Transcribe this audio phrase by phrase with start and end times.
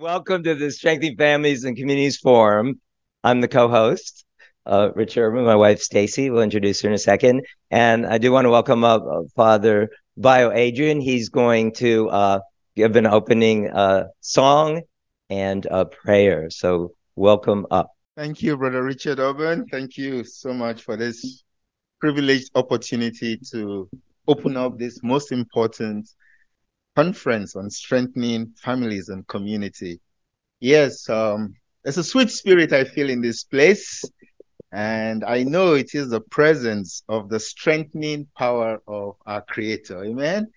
[0.00, 2.80] Welcome to the Strengthening Families and Communities Forum.
[3.24, 4.24] I'm the co-host,
[4.64, 5.44] uh, Rich Urban.
[5.44, 8.84] My wife Stacy will introduce her in a second, and I do want to welcome
[8.84, 11.00] up uh, Father Bio Adrian.
[11.00, 12.40] He's going to uh,
[12.76, 14.82] give an opening uh, song
[15.30, 16.48] and a prayer.
[16.48, 17.90] So welcome up.
[18.16, 19.66] Thank you, Brother Richard Urban.
[19.66, 21.42] Thank you so much for this
[22.00, 23.90] privileged opportunity to
[24.28, 26.08] open up this most important
[26.98, 30.00] conference on strengthening families and community.
[30.58, 31.54] Yes, um,
[31.84, 34.02] there's a sweet spirit I feel in this place,
[34.72, 40.06] and I know it is the presence of the strengthening power of our Creator.
[40.06, 40.48] Amen.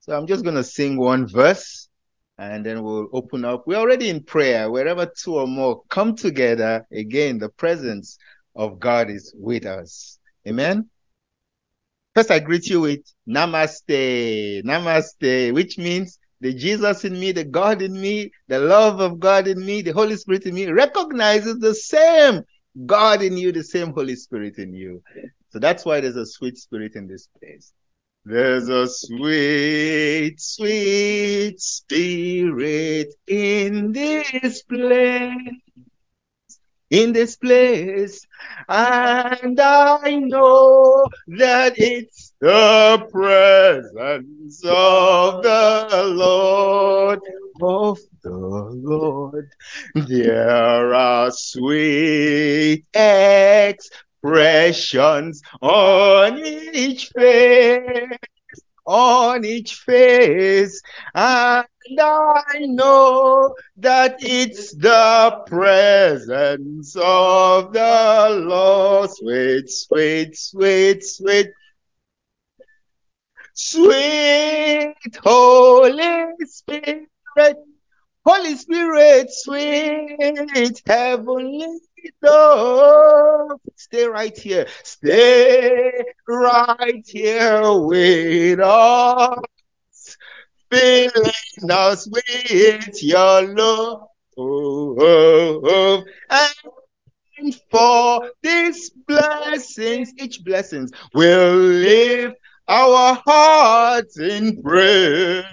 [0.00, 1.88] So I'm just going to sing one verse
[2.36, 3.66] and then we'll open up.
[3.66, 4.70] We're already in prayer.
[4.70, 8.18] Wherever two or more come together, again, the presence
[8.54, 10.18] of God is with us.
[10.46, 10.90] Amen.
[12.16, 17.82] First, I greet you with Namaste, Namaste, which means the Jesus in me, the God
[17.82, 21.74] in me, the love of God in me, the Holy Spirit in me recognizes the
[21.74, 22.42] same
[22.86, 25.02] God in you, the same Holy Spirit in you.
[25.50, 27.74] So that's why there's a sweet spirit in this place.
[28.24, 35.52] There's a sweet, sweet spirit in this place
[36.90, 38.26] in this place.
[38.68, 41.06] And I know
[41.38, 47.20] that it's the presence of the Lord,
[47.60, 49.50] of the Lord.
[49.94, 52.84] There are sweet
[54.22, 58.18] expressions on each face
[58.86, 60.80] on each face.
[61.14, 61.66] And
[62.00, 69.10] I know that it's the presence of the Lord.
[69.10, 71.50] Sweet, sweet, sweet, sweet.
[73.58, 77.56] Sweet Holy Spirit,
[78.24, 81.80] Holy Spirit, sweet heavenly
[82.22, 83.58] dove.
[83.76, 84.66] Stay right here.
[84.82, 85.90] Stay
[86.28, 89.38] right here with us.
[90.70, 94.02] Filling us with your love.
[94.38, 96.04] Oh, oh, oh,
[97.38, 102.36] and for these blessings, each blessings will lift
[102.68, 105.44] our hearts in praise.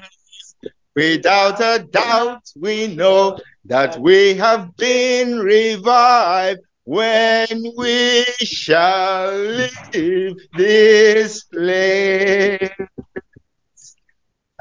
[0.96, 9.34] Without a doubt, we know that we have been revived when we shall
[9.94, 12.70] leave this place.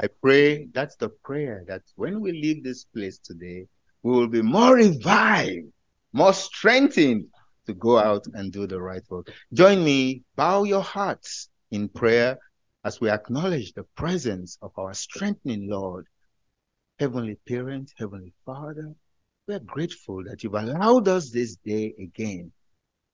[0.03, 3.67] I pray that's the prayer that when we leave this place today,
[4.03, 5.69] we will be more revived,
[6.13, 7.27] more strengthened
[7.67, 9.33] to go out and do the right work.
[9.53, 12.37] Join me, bow your hearts in prayer
[12.85, 16.07] as we acknowledge the presence of our strengthening Lord
[16.99, 18.95] Heavenly Parent, Heavenly Father,
[19.49, 22.53] we're grateful that you've allowed us this day again.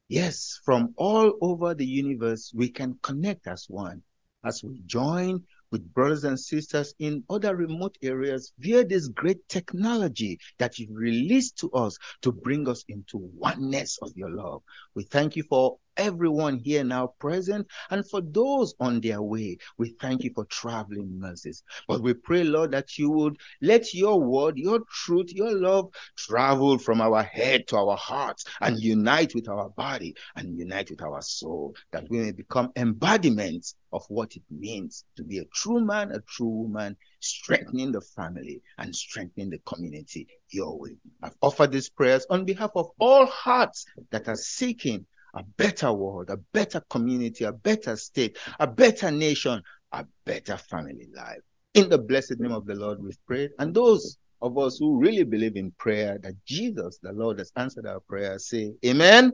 [0.09, 4.03] Yes, from all over the universe, we can connect as one
[4.45, 10.39] as we join with brothers and sisters in other remote areas via this great technology
[10.59, 14.63] that you've released to us to bring us into oneness of your love.
[14.95, 19.59] We thank you for everyone here now present and for those on their way.
[19.77, 21.63] We thank you for traveling mercies.
[21.87, 26.79] But we pray, Lord, that you would let your word, your truth, your love travel
[26.79, 31.21] from our head to our hearts and unite with our body and unite with our
[31.21, 36.13] soul, that we may become embodiments of what it means to be a true man,
[36.13, 40.97] a true woman, strengthening the family and strengthening the community your way.
[41.23, 46.31] I've offered these prayers on behalf of all hearts that are seeking a better world,
[46.31, 49.63] a better community, a better state, a better nation,
[49.93, 51.41] a better family life.
[51.75, 53.51] In the blessed name of the Lord, we've prayed.
[53.59, 57.87] And those of us who really believe in prayer, that Jesus, the Lord, has answered
[57.87, 59.33] our prayer, say Amen.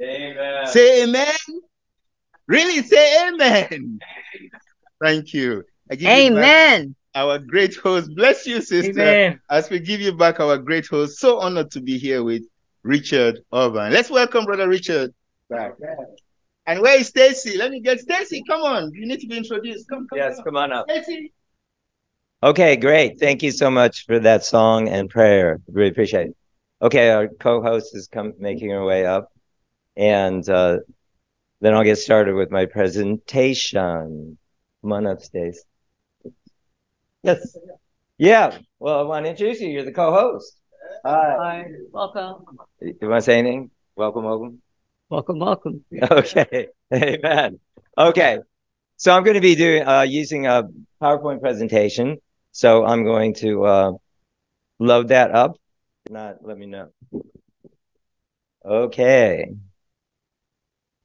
[0.00, 0.66] Amen.
[0.66, 1.34] Say Amen.
[2.46, 3.98] Really say Amen.
[5.02, 5.64] Thank you.
[5.92, 6.94] Amen.
[7.14, 8.14] our great host.
[8.14, 9.00] Bless you, sister.
[9.00, 9.40] Amen.
[9.50, 11.18] As we give you back our great host.
[11.18, 12.42] So honored to be here with
[12.82, 13.92] Richard Urban.
[13.92, 15.12] Let's welcome Brother Richard
[15.48, 15.72] back.
[16.66, 17.56] And where is Stacy?
[17.56, 18.42] Let me get Stacy.
[18.48, 18.92] Come on.
[18.92, 19.88] You need to be introduced.
[19.88, 20.18] Come, come.
[20.18, 20.86] Yes, come on up.
[20.90, 21.32] Stacy.
[22.42, 23.18] Okay, great.
[23.18, 25.60] Thank you so much for that song and prayer.
[25.68, 26.36] Really appreciate it.
[26.82, 29.32] Okay, our co-host is come making her way up,
[29.96, 30.78] and uh,
[31.60, 34.36] then I'll get started with my presentation.
[34.82, 35.64] Come on up, Stace.
[37.22, 37.56] Yes.
[38.18, 38.58] Yeah.
[38.78, 39.68] Well, I want to introduce you.
[39.68, 40.60] You're the co-host.
[41.04, 41.36] Hi.
[41.38, 41.64] Hi.
[41.90, 42.44] Welcome.
[42.80, 43.70] You want to say anything?
[43.96, 44.60] Welcome, welcome.
[45.08, 45.84] Welcome, welcome.
[46.10, 46.68] Okay.
[46.92, 47.60] Amen.
[47.96, 48.38] Okay.
[48.96, 50.64] So I'm going to be doing uh, using a
[51.00, 52.18] PowerPoint presentation.
[52.52, 53.92] So I'm going to uh,
[54.78, 55.56] load that up
[56.10, 56.90] not, let me know.
[58.64, 59.50] Okay.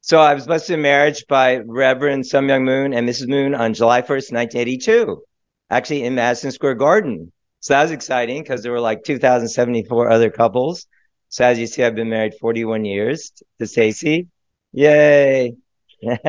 [0.02, 3.28] So I was blessed in marriage by Reverend Sun Myung Moon and Mrs.
[3.28, 5.22] Moon on July 1st, 1982,
[5.70, 7.32] actually in Madison Square Garden.
[7.60, 10.88] So that was exciting because there were like 2,074 other couples.
[11.32, 14.28] So as you see, I've been married 41 years to Stacy.
[14.74, 15.56] Yay.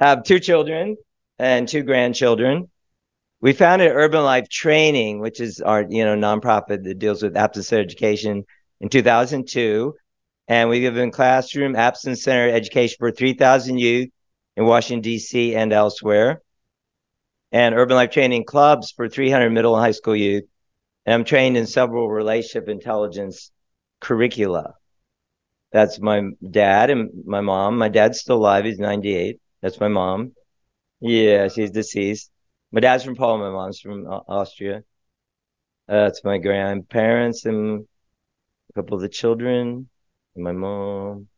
[0.00, 0.96] have two children
[1.38, 2.68] and two grandchildren.
[3.40, 7.72] We founded Urban Life Training, which is our, you know, nonprofit that deals with abstinence
[7.72, 8.44] education
[8.80, 9.94] in 2002.
[10.48, 14.08] And we've given classroom abstinence center education for 3,000 youth
[14.56, 15.54] in Washington, D.C.
[15.54, 16.42] and elsewhere.
[17.52, 20.44] And Urban Life Training clubs for 300 middle and high school youth.
[21.06, 23.52] And I'm trained in several relationship intelligence
[24.02, 24.74] curricula.
[25.72, 27.78] That's my dad and my mom.
[27.78, 28.64] My dad's still alive.
[28.66, 29.40] He's 98.
[29.62, 30.32] That's my mom.
[31.00, 32.30] Yeah, she's deceased.
[32.72, 33.42] My dad's from Poland.
[33.42, 34.84] My mom's from Austria.
[35.88, 37.86] Uh, that's my grandparents and
[38.70, 39.88] a couple of the children.
[40.34, 41.28] And my mom.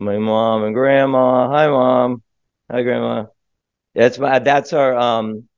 [0.00, 1.48] My mom and grandma.
[1.48, 2.22] Hi, mom.
[2.70, 3.26] Hi, grandma.
[3.94, 4.38] That's my.
[4.38, 5.48] That's our um,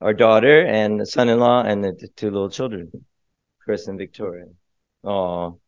[0.00, 2.90] our daughter and son-in-law and the two little children,
[3.60, 4.46] Chris and Victoria.
[5.04, 5.58] Oh.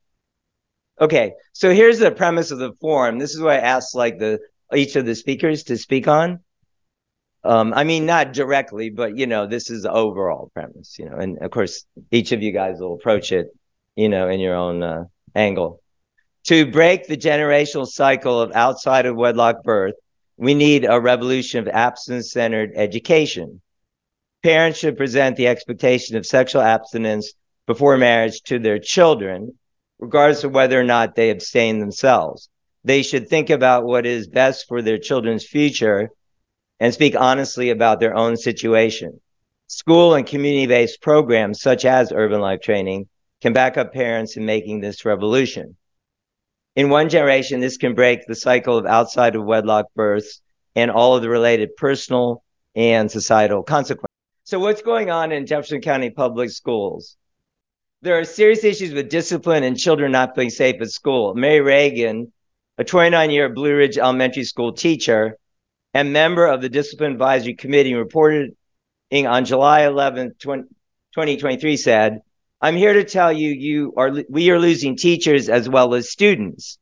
[1.01, 3.19] Okay, so here's the premise of the forum.
[3.19, 4.41] This is what I asked like the
[4.75, 6.41] each of the speakers to speak on.
[7.43, 11.17] Um, I mean, not directly, but you know, this is the overall premise, you know,
[11.17, 13.49] and of course, each of you guys will approach it,
[13.97, 15.05] you know, in your own uh,
[15.35, 15.81] angle.
[16.45, 19.95] To break the generational cycle of outside of wedlock birth,
[20.37, 23.61] we need a revolution of abstinence centered education.
[24.43, 27.33] Parents should present the expectation of sexual abstinence
[27.71, 29.57] before marriage to their children
[30.01, 32.49] regardless of whether or not they abstain themselves.
[32.83, 36.11] They should think about what is best for their children's future
[36.81, 39.21] and speak honestly about their own situation.
[39.69, 43.09] School and community based programs such as urban life training
[43.41, 45.77] can back up parents in making this revolution.
[46.75, 50.41] In one generation, this can break the cycle of outside of wedlock births
[50.75, 52.43] and all of the related personal
[52.75, 54.11] and societal consequences.
[54.43, 57.17] So, what's going on in Jefferson County Public Schools?
[58.03, 61.35] There are serious issues with discipline and children not feeling safe at school.
[61.35, 62.33] Mary Reagan,
[62.79, 65.37] a 29 year Blue Ridge Elementary School teacher
[65.93, 68.57] and member of the Discipline Advisory Committee, reported
[69.13, 72.21] on July 11, 2023, said,
[72.61, 76.79] I'm here to tell you, you are, we are losing teachers as well as students.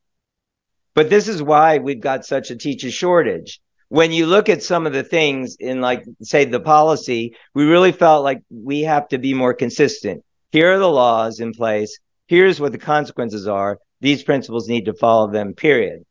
[0.94, 3.61] But this is why we've got such a teacher shortage.
[3.88, 7.93] When you look at some of the things in, like, say, the policy, we really
[7.93, 11.99] felt like we have to be more consistent here are the laws in place.
[12.27, 13.79] Here's what the consequences are.
[14.00, 16.05] These principles need to follow them, period.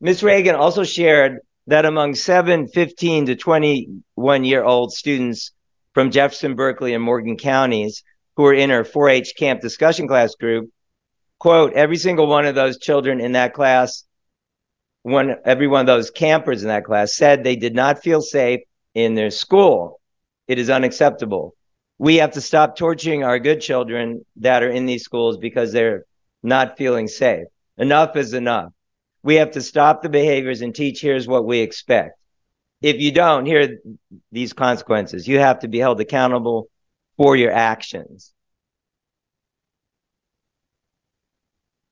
[0.00, 0.22] Ms.
[0.22, 5.52] Reagan also shared that among 7, 15 to 21 year old students
[5.92, 8.02] from Jefferson, Berkeley, and Morgan counties
[8.36, 10.70] who were in her 4 H camp discussion class group,
[11.38, 14.04] quote, every single one of those children in that class,
[15.02, 18.60] one, every one of those campers in that class said they did not feel safe
[18.94, 20.00] in their school.
[20.46, 21.54] It is unacceptable
[21.98, 26.04] we have to stop torturing our good children that are in these schools because they're
[26.42, 27.46] not feeling safe.
[27.78, 28.72] Enough is enough.
[29.22, 32.18] We have to stop the behaviors and teach here's what we expect.
[32.82, 33.92] If you don't, here are
[34.30, 35.26] these consequences.
[35.26, 36.68] You have to be held accountable
[37.16, 38.32] for your actions.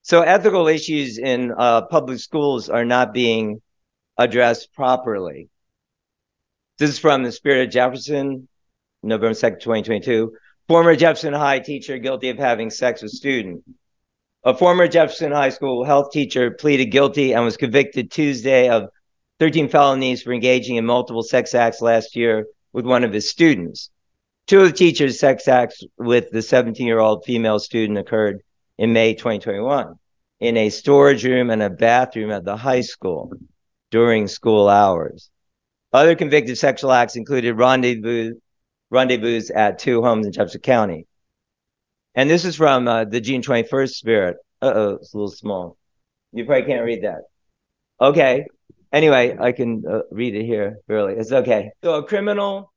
[0.02, 3.62] So ethical issues in uh, public schools are not being
[4.18, 5.48] addressed properly.
[6.78, 8.48] This is from the Spirit of Jefferson,
[9.02, 10.32] November 2nd, 2022.
[10.68, 13.62] Former Jefferson High teacher guilty of having sex with student.
[14.44, 18.88] A former Jefferson High School health teacher pleaded guilty and was convicted Tuesday of
[19.40, 23.90] 13 felonies for engaging in multiple sex acts last year with one of his students.
[24.46, 28.42] Two of the teacher's sex acts with the 17 year old female student occurred
[28.78, 29.94] in May 2021
[30.40, 33.32] in a storage room and a bathroom at the high school
[33.92, 35.30] during school hours.
[35.92, 38.34] Other convicted sexual acts included rendezvous
[38.92, 41.06] rendezvous at two homes in Jefferson County.
[42.14, 44.36] And this is from uh, the June 21st spirit.
[44.60, 45.76] Uh oh, it's a little small.
[46.32, 47.22] You probably can't read that.
[48.00, 48.46] Okay.
[48.92, 51.14] Anyway, I can uh, read it here, really.
[51.14, 51.70] It's okay.
[51.82, 52.70] So, a criminal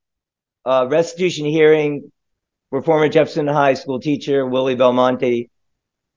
[0.66, 2.12] uh, restitution hearing
[2.70, 5.50] for former Jefferson High School teacher Willie Belmonte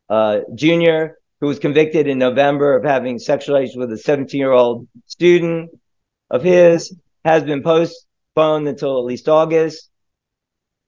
[0.08, 4.52] uh, Jr., who was convicted in November of having sexual relations with a 17 year
[4.52, 5.70] old student
[6.30, 7.62] of his, has been
[8.38, 9.90] postponed until at least August.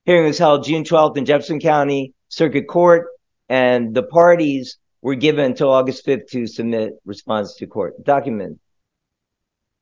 [0.04, 3.06] Hearing was held June 12th in Jefferson County Circuit Court,
[3.48, 8.02] and the parties were given until August 5th to submit response to court.
[8.04, 8.58] Document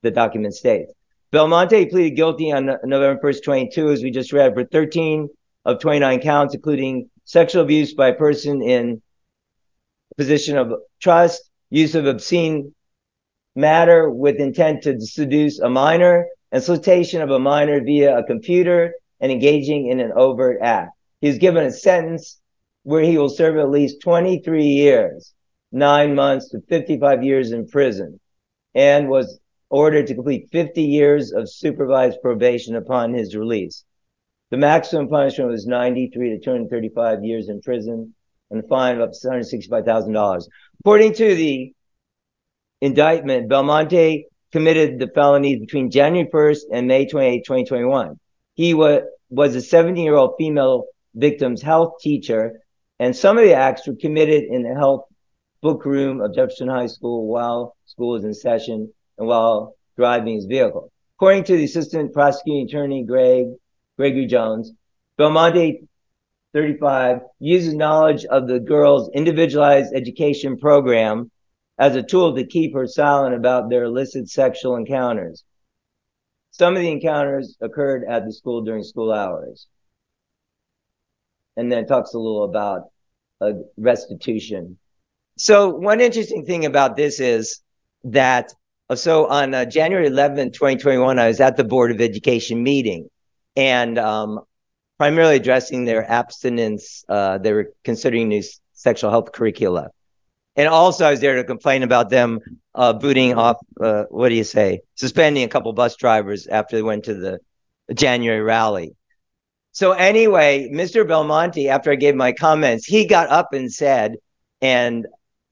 [0.03, 0.93] the document states.
[1.33, 5.29] Belmonte pleaded guilty on November 1st, 22, as we just read, for 13
[5.65, 9.03] of 29 counts, including sexual abuse by a person in
[10.17, 10.73] position of
[11.03, 12.73] trust, use of obscene
[13.57, 18.95] matter with intent to seduce a minor, and solicitation of a minor via a computer,
[19.21, 20.93] and engaging in an overt act.
[21.21, 22.41] He's given a sentence
[22.85, 25.35] where he will serve at least 23 years,
[25.73, 28.21] nine months to 55 years in prison,
[28.75, 29.41] and was
[29.71, 33.85] ordered to complete 50 years of supervised probation upon his release.
[34.51, 38.15] The maximum punishment was 93 to 235 years in prison
[38.51, 40.49] and a fine of up to $165,000.
[40.81, 41.73] According to the
[42.81, 48.19] indictment, Belmonte committed the felonies between January 1st and May 28, 2021.
[48.55, 52.61] He was, was a 17 year old female victim's health teacher,
[52.99, 55.05] and some of the acts were committed in the health
[55.61, 60.47] book room of Jefferson High School while school was in session and while driving his
[60.47, 60.91] vehicle.
[61.17, 63.47] According to the assistant prosecuting attorney, Greg
[63.97, 64.73] Gregory Jones,
[65.17, 65.89] Belmonte
[66.55, 71.31] 35 uses knowledge of the girl's individualized education program
[71.79, 75.45] as a tool to keep her silent about their illicit sexual encounters.
[76.51, 79.67] Some of the encounters occurred at the school during school hours.
[81.57, 82.91] And then talks a little about
[83.41, 84.79] uh, restitution.
[85.37, 87.61] So one interesting thing about this is
[88.05, 88.53] that
[88.95, 93.09] so on uh, January 11, 2021, I was at the Board of Education meeting
[93.55, 94.41] and um,
[94.99, 97.05] primarily addressing their abstinence.
[97.09, 98.43] Uh, they were considering new
[98.73, 99.91] sexual health curricula.
[100.59, 102.41] And also, I was there to complain about them
[102.75, 106.83] uh, booting off, uh, what do you say, suspending a couple bus drivers after they
[106.83, 107.39] went to the
[107.95, 108.97] January rally.
[109.71, 111.07] So, anyway, Mr.
[111.07, 114.17] Belmonte, after I gave my comments, he got up and said,
[114.61, 115.07] and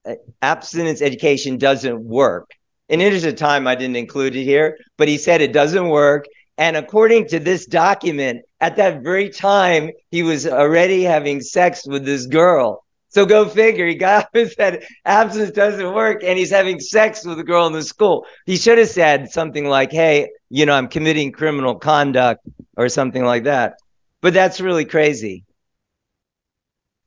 [0.05, 2.51] uh, abstinence education doesn't work.
[2.89, 6.25] In interest of time, I didn't include it here, but he said it doesn't work.
[6.59, 12.05] And according to this document, at that very time, he was already having sex with
[12.05, 12.83] this girl.
[13.17, 13.87] So go figure.
[13.87, 17.67] He got up and said abstinence doesn't work, and he's having sex with a girl
[17.67, 18.27] in the school.
[18.45, 22.47] He should have said something like, "Hey, you know, I'm committing criminal conduct"
[22.77, 23.79] or something like that.
[24.21, 25.47] But that's really crazy.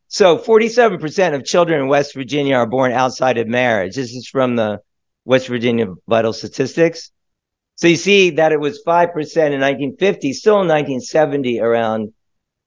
[0.07, 3.93] So 47% of children in West Virginia are born outside of marriage.
[3.95, 4.79] This is from the
[5.25, 7.11] West Virginia Vital Statistics.
[7.75, 12.13] So you see that it was 5% in 1950, still in 1970, around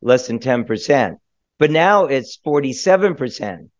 [0.00, 1.16] less than 10%.
[1.62, 3.70] But now it's 47%.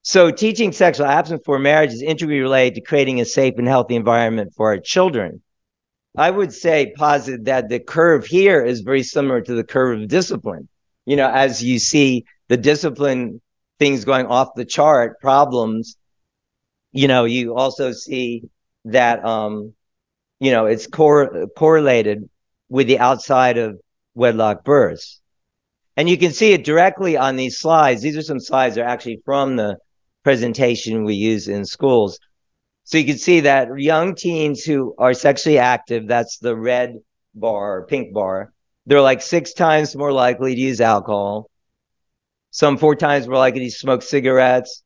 [0.00, 3.96] So teaching sexual abstinence for marriage is integrally related to creating a safe and healthy
[3.96, 5.42] environment for our children.
[6.16, 10.08] I would say posit that the curve here is very similar to the curve of
[10.08, 10.70] discipline.
[11.04, 13.42] You know, as you see the discipline
[13.78, 15.98] things going off the chart, problems,
[16.92, 18.44] you know, you also see
[18.86, 19.74] that um,
[20.38, 22.30] you know, it's cor- correlated
[22.70, 23.78] with the outside of
[24.14, 25.19] wedlock births.
[25.96, 28.02] And you can see it directly on these slides.
[28.02, 29.76] These are some slides that are actually from the
[30.22, 32.18] presentation we use in schools.
[32.84, 36.96] So you can see that young teens who are sexually active, that's the red
[37.34, 38.52] bar, pink bar,
[38.86, 41.48] they're like six times more likely to use alcohol.
[42.50, 44.82] Some four times more likely to smoke cigarettes,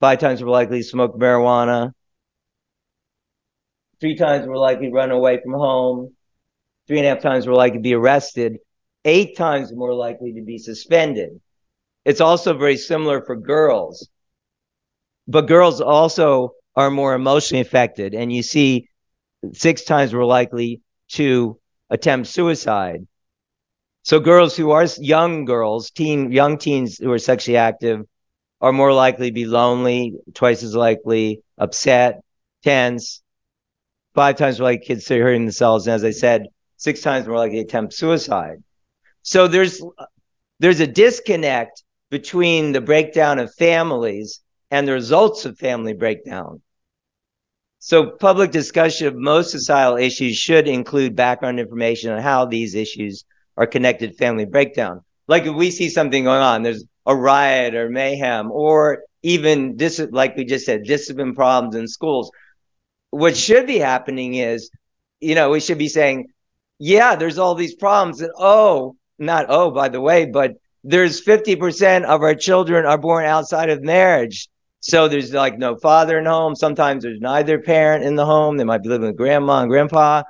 [0.00, 1.92] five times more likely to smoke marijuana,
[4.00, 6.14] three times more likely to run away from home,
[6.86, 8.58] three and a half times more likely to be arrested,
[9.08, 11.40] eight times more likely to be suspended.
[12.04, 14.08] It's also very similar for girls.
[15.26, 18.88] But girls also are more emotionally affected, and you see
[19.52, 21.58] six times more likely to
[21.90, 23.06] attempt suicide.
[24.04, 28.06] So girls who are young girls, teen young teens who are sexually active
[28.60, 32.20] are more likely to be lonely, twice as likely, upset,
[32.62, 33.22] tense,
[34.14, 36.46] five times more likely kids to hurting themselves, and as I said,
[36.76, 38.62] six times more likely to attempt suicide.
[39.28, 39.82] So there's
[40.58, 46.62] there's a disconnect between the breakdown of families and the results of family breakdown.
[47.78, 53.24] So public discussion of most societal issues should include background information on how these issues
[53.58, 55.02] are connected to family breakdown.
[55.26, 60.08] Like if we see something going on, there's a riot or mayhem, or even dis-
[60.10, 62.30] like we just said, discipline problems in schools
[63.10, 64.70] what should be happening is,
[65.20, 66.28] you know, we should be saying,
[66.78, 68.20] yeah, there's all these problems.
[68.20, 73.24] And oh, not oh, by the way, but there's 50% of our children are born
[73.24, 74.48] outside of marriage.
[74.80, 76.54] So there's like no father in home.
[76.54, 78.56] Sometimes there's neither parent in the home.
[78.56, 80.22] They might be living with grandma and grandpa.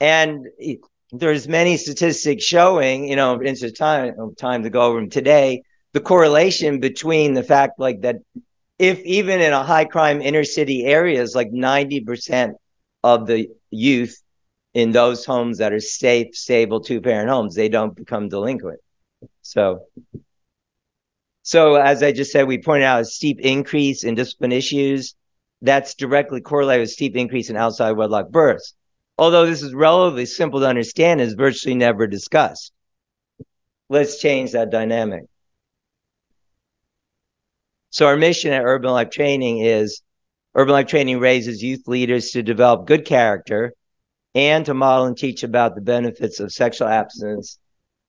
[0.00, 0.46] And
[1.12, 6.00] there's many statistics showing, you know, it's time time to go over them today, the
[6.00, 8.16] correlation between the fact like that
[8.78, 12.54] if even in a high crime inner city areas, like 90%
[13.02, 14.22] of the youth
[14.78, 18.78] in those homes that are safe, stable two parent homes, they don't become delinquent.
[19.42, 19.86] So
[21.42, 25.16] So, as I just said, we pointed out a steep increase in discipline issues.
[25.62, 28.74] That's directly correlated with steep increase in outside wedlock births.
[29.16, 32.72] Although this is relatively simple to understand, is virtually never discussed.
[33.88, 35.24] Let's change that dynamic.
[37.90, 40.02] So our mission at Urban Life Training is
[40.54, 43.72] Urban Life Training raises youth leaders to develop good character
[44.38, 47.58] and to model and teach about the benefits of sexual abstinence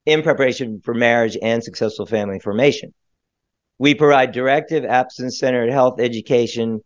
[0.06, 2.94] in preparation for marriage and successful family formation.
[3.78, 6.82] We provide directive abstinence centered health education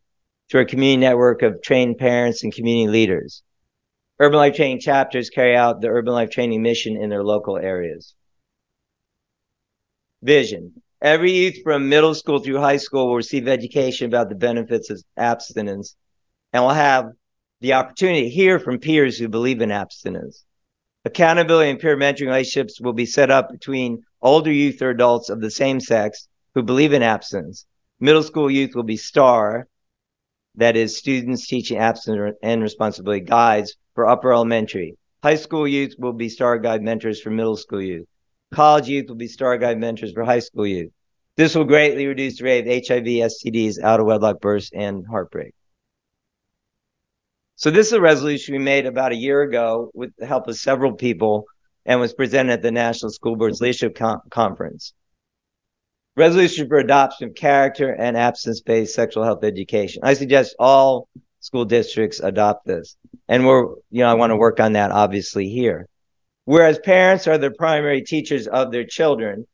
[0.50, 3.42] through a community network of trained parents and community leaders.
[4.18, 8.14] Urban Life Training chapters carry out the Urban Life Training mission in their local areas.
[10.22, 10.72] Vision.
[11.02, 15.02] Every youth from middle school through high school will receive education about the benefits of
[15.18, 15.96] abstinence
[16.54, 17.10] and will have
[17.60, 20.44] the opportunity to hear from peers who believe in abstinence.
[21.04, 25.40] Accountability and peer mentoring relationships will be set up between older youth or adults of
[25.40, 27.66] the same sex who believe in abstinence.
[28.00, 29.66] Middle school youth will be STAR,
[30.56, 34.96] that is, students teaching abstinence and responsibility guides for upper elementary.
[35.22, 38.06] High school youth will be STAR guide mentors for middle school youth.
[38.54, 40.92] College youth will be STAR Guide mentors for high school youth.
[41.36, 45.52] This will greatly reduce the rate of HIV, STDs, out of wedlock births, and heartbreak.
[47.56, 50.56] So this is a resolution we made about a year ago with the help of
[50.56, 51.44] several people
[51.86, 54.92] and was presented at the National School Boards Leadership Con- Conference.
[56.16, 60.02] Resolution for adoption of character and abstinence-based sexual health education.
[60.04, 61.08] I suggest all
[61.40, 62.96] school districts adopt this.
[63.28, 65.86] And we're, you know, I want to work on that obviously here.
[66.46, 69.46] Whereas parents are the primary teachers of their children,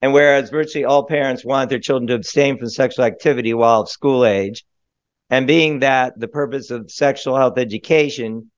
[0.00, 3.88] and whereas virtually all parents want their children to abstain from sexual activity while of
[3.88, 4.64] school age,
[5.30, 8.50] and being that the purpose of sexual health education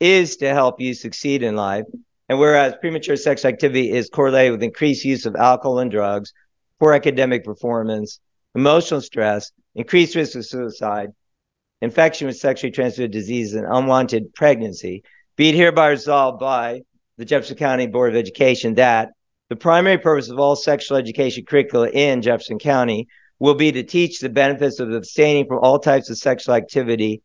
[0.00, 1.84] is to help you succeed in life,
[2.28, 6.32] and whereas premature sex activity is correlated with increased use of alcohol and drugs,
[6.80, 8.20] poor academic performance,
[8.54, 11.10] emotional stress, increased risk of suicide,
[11.80, 15.02] infection with sexually transmitted disease, and unwanted pregnancy,
[15.36, 16.82] be it hereby resolved by
[17.18, 19.10] the Jefferson County Board of Education that
[19.48, 23.08] the primary purpose of all sexual education curricula in Jefferson County
[23.42, 27.22] will be to teach the benefits of abstaining from all types of sexual activity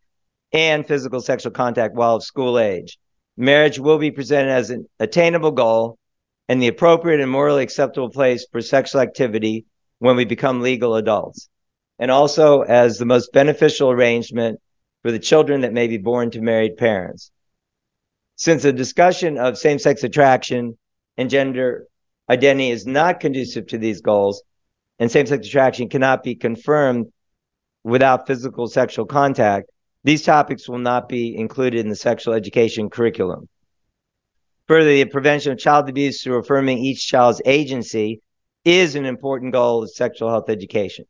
[0.51, 2.97] and physical sexual contact while of school age.
[3.37, 5.99] Marriage will be presented as an attainable goal
[6.49, 9.65] and the appropriate and morally acceptable place for sexual activity
[9.99, 11.49] when we become legal adults,
[11.99, 14.59] and also as the most beneficial arrangement
[15.03, 17.29] for the children that may be born to married parents
[18.37, 20.77] since the discussion of same sex attraction
[21.15, 21.85] and gender
[22.27, 24.43] identity is not conducive to these goals,
[24.99, 27.07] and same sex attraction cannot be confirmed
[27.83, 29.69] without physical sexual contact,
[30.03, 33.47] these topics will not be included in the sexual education curriculum.
[34.67, 38.21] Further, the prevention of child abuse through affirming each child's agency
[38.65, 41.05] is an important goal of sexual health education.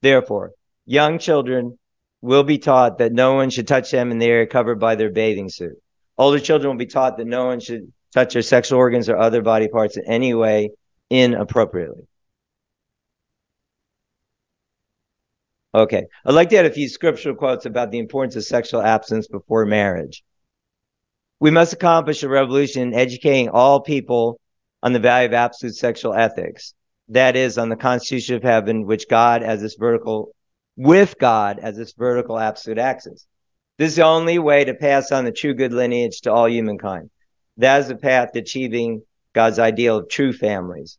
[0.00, 0.52] Therefore,
[0.86, 1.78] young children
[2.22, 5.10] will be taught that no one should touch them in the area covered by their
[5.10, 5.76] bathing suit.
[6.16, 9.42] Older children will be taught that no one should touch their sexual organs or other
[9.42, 10.70] body parts in any way
[11.10, 12.06] inappropriately.
[15.74, 19.28] Okay, I'd like to add a few scriptural quotes about the importance of sexual abstinence
[19.28, 20.24] before marriage.
[21.40, 24.40] We must accomplish a revolution in educating all people
[24.82, 26.74] on the value of absolute sexual ethics.
[27.08, 30.34] That is, on the constitution of heaven, which God as this vertical,
[30.76, 33.26] with God as this vertical absolute axis.
[33.76, 37.10] This is the only way to pass on the true good lineage to all humankind.
[37.58, 39.02] That is the path to achieving
[39.34, 40.98] God's ideal of true families.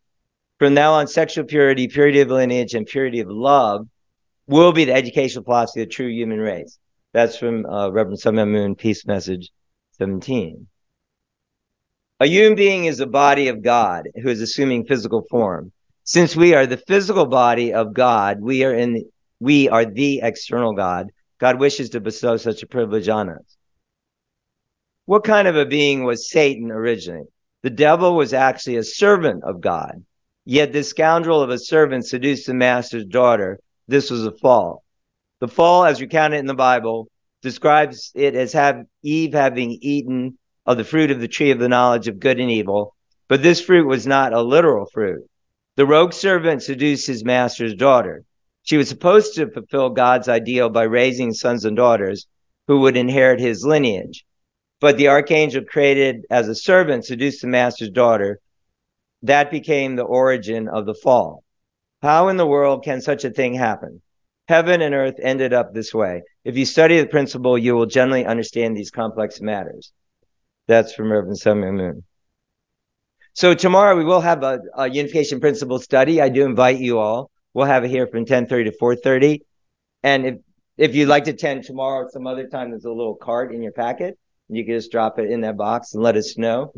[0.59, 3.87] From now on, sexual purity, purity of lineage, and purity of love
[4.49, 6.77] will be the educational philosophy of the true human race.
[7.13, 9.51] That's from uh, Reverend Sun Moon, Peace Message
[9.97, 10.67] 17.
[12.19, 15.71] A human being is a body of God who is assuming physical form.
[16.03, 19.05] Since we are the physical body of God, we are in
[19.39, 21.07] we are the external God
[21.39, 23.57] God wishes to bestow such a privilege on us.
[25.05, 27.27] What kind of a being was Satan originally?
[27.63, 30.03] The devil was actually a servant of God.
[30.45, 33.59] Yet this scoundrel of a servant seduced the master's daughter.
[33.89, 34.83] This was a fall.
[35.39, 37.07] The fall, as recounted in the Bible,
[37.41, 41.69] describes it as have Eve having eaten of the fruit of the tree of the
[41.69, 42.95] knowledge of good and evil.
[43.27, 45.27] But this fruit was not a literal fruit.
[45.75, 48.25] The rogue servant seduced his master's daughter.
[48.61, 52.27] She was supposed to fulfill God's ideal by raising sons and daughters
[52.67, 54.23] who would inherit his lineage.
[54.79, 58.39] But the archangel created as a servant seduced the master's daughter.
[59.23, 61.43] That became the origin of the fall.
[62.01, 64.01] How in the world can such a thing happen?
[64.47, 66.23] Heaven and earth ended up this way.
[66.43, 69.91] If you study the principle, you will generally understand these complex matters.
[70.67, 72.03] That's from Reverend Myung Moon.
[73.33, 76.21] So tomorrow we will have a, a unification principle study.
[76.21, 77.31] I do invite you all.
[77.53, 79.41] We'll have it here from 10:30 to 4:30.
[80.03, 80.35] And if
[80.77, 83.61] if you'd like to attend tomorrow or some other time, there's a little card in
[83.61, 84.17] your packet.
[84.47, 86.73] You can just drop it in that box and let us know.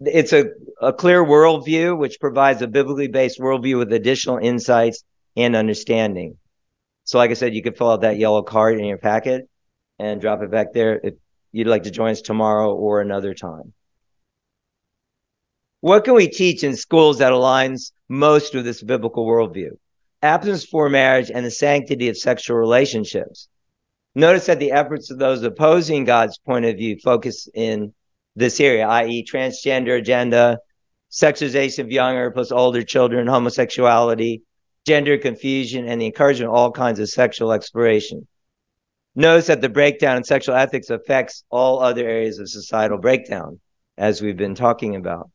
[0.00, 0.46] It's a,
[0.80, 5.04] a clear worldview, which provides a biblically based worldview with additional insights
[5.36, 6.38] and understanding.
[7.04, 9.48] So, like I said, you can fill out that yellow card in your packet
[9.98, 11.14] and drop it back there if
[11.52, 13.74] you'd like to join us tomorrow or another time.
[15.80, 19.70] What can we teach in schools that aligns most with this biblical worldview?
[20.22, 23.48] Abstinence for marriage and the sanctity of sexual relationships.
[24.14, 27.94] Notice that the efforts of those opposing God's point of view focus in
[28.36, 30.58] this area, i.e., transgender agenda,
[31.10, 34.42] sexualization of younger plus older children, homosexuality,
[34.86, 38.26] gender confusion, and the encouragement of all kinds of sexual exploration.
[39.14, 43.60] Notice that the breakdown in sexual ethics affects all other areas of societal breakdown,
[43.98, 45.30] as we've been talking about.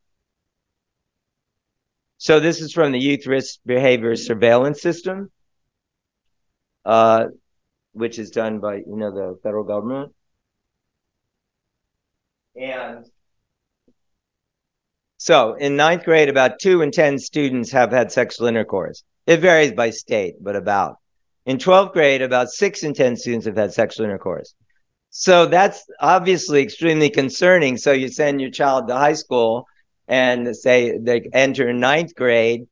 [2.18, 5.30] So this is from the Youth Risk Behavior Surveillance System,
[6.86, 7.26] uh,
[7.92, 10.14] which is done by you know the federal government.
[12.56, 13.06] And
[15.18, 19.04] so in ninth grade, about two in 10 students have had sexual intercourse.
[19.26, 20.98] It varies by state, but about.
[21.46, 24.54] In 12th grade, about six in 10 students have had sexual intercourse.
[25.10, 27.78] So that's obviously extremely concerning.
[27.78, 29.66] So you send your child to high school
[30.08, 32.68] and say they enter ninth grade,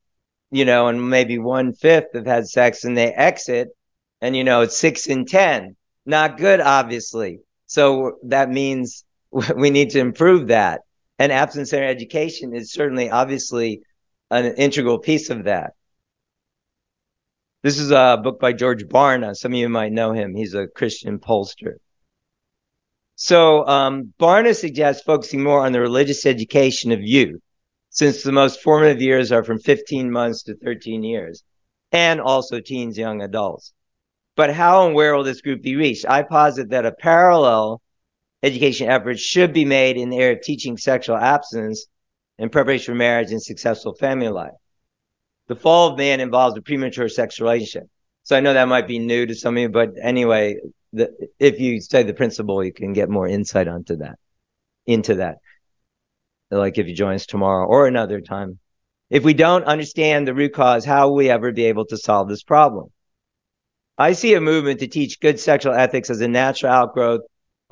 [0.52, 3.70] you know, and maybe one fifth have had sex and they exit
[4.22, 5.76] and, you know, it's six in 10.
[6.06, 7.40] Not good, obviously.
[7.66, 9.06] So that means
[9.56, 10.82] we need to improve that.
[11.20, 13.82] And abstinence centered education is certainly obviously
[14.32, 15.74] an integral piece of that.
[17.62, 19.36] This is a book by George Barna.
[19.36, 20.36] Some of you might know him.
[20.36, 21.76] He's a Christian pollster.
[23.16, 27.40] So um, Barna suggests focusing more on the religious education of youth,
[27.90, 31.44] since the most formative years are from 15 months to 13 years,
[31.92, 33.72] and also teens, young adults.
[34.36, 36.06] But how and where will this group be reached?
[36.10, 37.83] I posit that a parallel
[38.44, 41.86] education efforts should be made in the area of teaching sexual abstinence
[42.38, 44.52] in preparation for marriage and successful family life.
[45.48, 47.90] The fall of man involves a premature sexual relationship.
[48.24, 50.58] So I know that might be new to some of you, but anyway,
[50.92, 54.20] the, if you study the principle, you can get more insight onto that,
[54.86, 55.38] into that.
[56.52, 58.60] Like if you join us tomorrow or another time.
[59.10, 62.30] If we don't understand the root cause, how will we ever be able to solve
[62.30, 62.92] this problem?
[63.98, 67.22] I see a movement to teach good sexual ethics as a natural outgrowth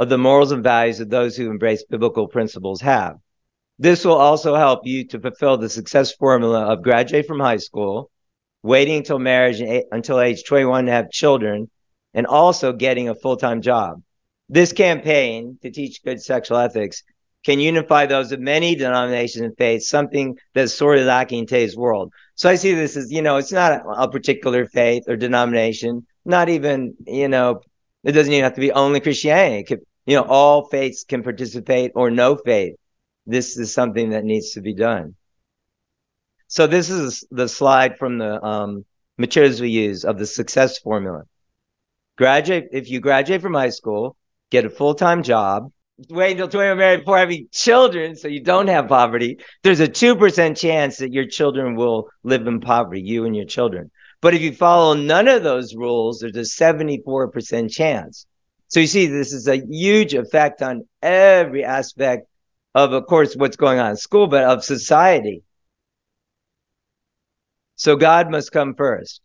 [0.01, 3.17] of the morals and values of those who embrace biblical principles have.
[3.77, 8.09] This will also help you to fulfill the success formula of graduate from high school,
[8.63, 9.61] waiting until marriage
[9.91, 11.69] until age 21 to have children,
[12.15, 14.01] and also getting a full-time job.
[14.49, 17.03] This campaign to teach good sexual ethics
[17.45, 21.77] can unify those of many denominations and faiths, something that's sort of lacking in today's
[21.77, 22.11] world.
[22.33, 26.49] So I see this as, you know, it's not a, particular faith or denomination, not
[26.49, 27.61] even, you know,
[28.03, 29.63] it doesn't even have to be only Christianity.
[29.63, 32.75] Could, you know, all faiths can participate or no faith.
[33.25, 35.15] This is something that needs to be done.
[36.47, 38.85] So this is the slide from the um,
[39.17, 41.23] materials we use of the success formula
[42.21, 44.15] graduate if you graduate from high school,
[44.51, 45.71] get a full time job,
[46.09, 50.55] wait until 21 married before having children so you don't have poverty, there's a 2%
[50.55, 53.89] chance that your children will live in poverty, you and your children.
[54.21, 58.27] But if you follow none of those rules, there's a 74% chance.
[58.71, 62.27] So you see, this is a huge effect on every aspect
[62.73, 65.43] of, of course, what's going on in school, but of society.
[67.75, 69.19] So God must come first.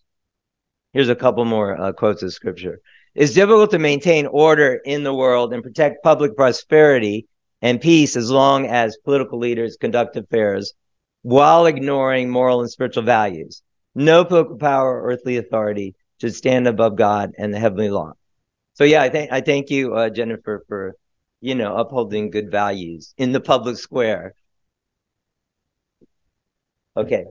[0.92, 2.80] Here's a couple more uh, quotes of scripture.
[3.14, 7.28] It's difficult to maintain order in the world and protect public prosperity
[7.62, 10.72] and peace as long as political leaders conduct affairs
[11.22, 13.62] while ignoring moral and spiritual values.
[13.94, 18.14] No political power or earthly authority should stand above God and the heavenly law.
[18.76, 20.96] So yeah, I thank I thank you, uh, Jennifer, for
[21.40, 24.34] you know upholding good values in the public square.
[26.94, 27.24] Okay.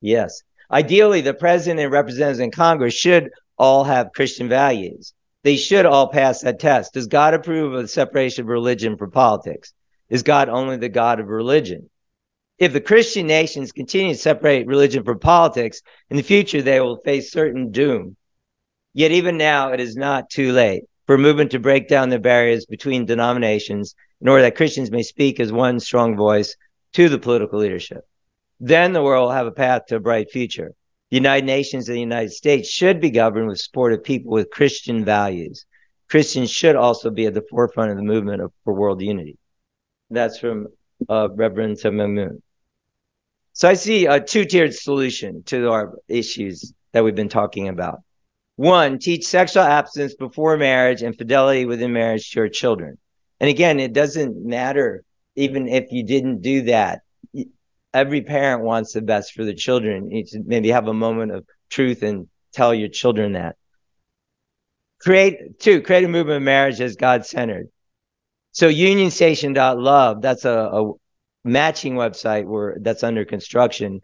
[0.00, 0.42] Yes.
[0.70, 5.12] Ideally, the president and representatives in Congress should all have Christian values.
[5.42, 6.94] They should all pass that test.
[6.94, 9.72] Does God approve of the separation of religion from politics?
[10.08, 11.90] Is God only the God of religion?
[12.58, 16.98] If the Christian nations continue to separate religion from politics, in the future they will
[16.98, 18.16] face certain doom.
[18.96, 22.64] Yet even now, it is not too late for movement to break down the barriers
[22.64, 26.56] between denominations in order that Christians may speak as one strong voice
[26.94, 28.08] to the political leadership.
[28.58, 30.72] Then the world will have a path to a bright future.
[31.10, 34.48] The United Nations and the United States should be governed with support of people with
[34.50, 35.66] Christian values.
[36.08, 39.36] Christians should also be at the forefront of the movement of, for world unity.
[40.08, 40.68] That's from
[41.06, 42.42] uh, Reverend Myung Moon.
[43.52, 48.00] So I see a two-tiered solution to our issues that we've been talking about.
[48.56, 52.98] One, teach sexual abstinence before marriage and fidelity within marriage to your children.
[53.38, 57.02] And again, it doesn't matter even if you didn't do that.
[57.92, 60.10] Every parent wants the best for the children.
[60.10, 63.56] You maybe have a moment of truth and tell your children that.
[65.00, 67.68] Create two, create a movement of marriage as God centered.
[68.52, 70.92] So unionstation.love, that's a, a
[71.44, 74.00] matching website where that's under construction,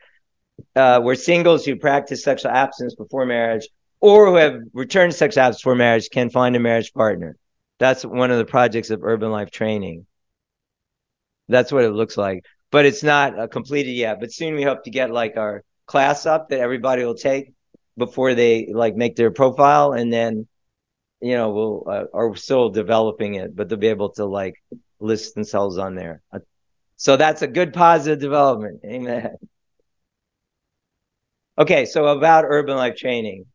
[0.77, 3.67] uh, where singles who practice sexual abstinence before marriage
[4.03, 7.37] or who have returned sexual abstinence before marriage can find a marriage partner.
[7.79, 10.07] That's one of the projects of Urban Life Training.
[11.49, 14.19] That's what it looks like, but it's not uh, completed yet.
[14.19, 17.53] But soon we hope to get like our class up that everybody will take
[17.97, 20.49] before they like make their profile, and then
[21.21, 24.55] you know we'll uh, are still developing it, but they'll be able to like
[24.99, 26.23] list themselves on there.
[26.33, 26.41] Uh,
[26.97, 28.81] so that's a good positive development.
[28.85, 29.37] Amen.
[31.59, 33.47] Okay, so about urban life training.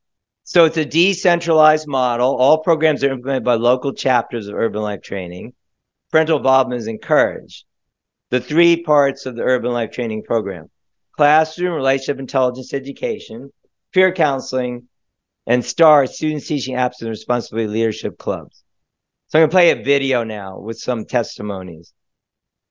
[0.49, 2.38] So it's a decentralized model.
[2.38, 5.51] All programs are implemented by local chapters of urban life training.
[6.10, 7.65] Parental involvement is encouraged.
[8.29, 10.69] The three parts of the urban life training program
[11.17, 13.51] classroom, relationship intelligence education,
[13.93, 14.88] peer counseling,
[15.45, 18.63] and STAR, students teaching abstinence responsibility leadership clubs.
[19.27, 21.91] So I'm going to play a video now with some testimonies.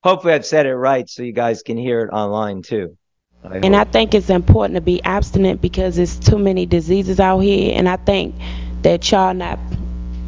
[0.03, 2.97] Hopefully, I've said it right so you guys can hear it online too.
[3.51, 7.41] I and I think it's important to be abstinent because there's too many diseases out
[7.41, 8.35] here, and I think
[8.83, 9.59] that y'all not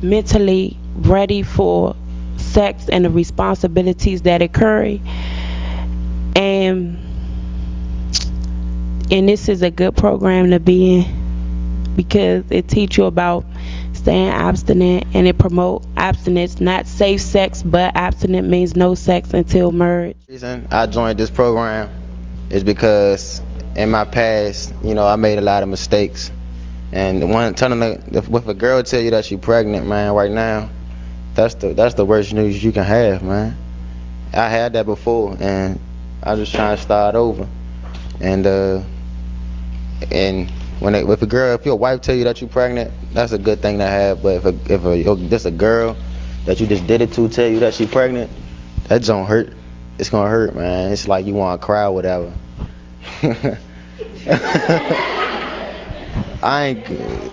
[0.02, 1.96] mentally ready for
[2.36, 4.98] sex and the responsibilities that occur.
[6.36, 6.98] And
[9.10, 13.44] and this is a good program to be in because it teach you about
[13.92, 19.72] staying abstinent and it promote abstinence, not safe sex, but abstinent means no sex until
[19.72, 20.16] marriage.
[20.28, 21.90] reason I joined this program
[22.50, 23.42] is because
[23.76, 26.30] in my past, you know, I made a lot of mistakes.
[26.92, 30.70] And one telling the, if a girl tell you that she's pregnant, man, right now,
[31.34, 33.56] that's the that's the worst news you can have, man.
[34.32, 35.78] I had that before, and
[36.22, 37.46] I was just trying to start over.
[38.20, 38.82] And uh,
[40.10, 43.32] and when it, if a girl, if your wife tell you that you're pregnant, that's
[43.32, 44.22] a good thing to have.
[44.22, 45.96] But if a, if a, just a girl
[46.46, 48.30] that you just did it to tell you that she's pregnant,
[48.88, 49.52] that don't hurt.
[49.98, 50.92] It's gonna hurt, man.
[50.92, 52.32] It's like you want to cry or whatever.
[56.42, 57.32] I ain't.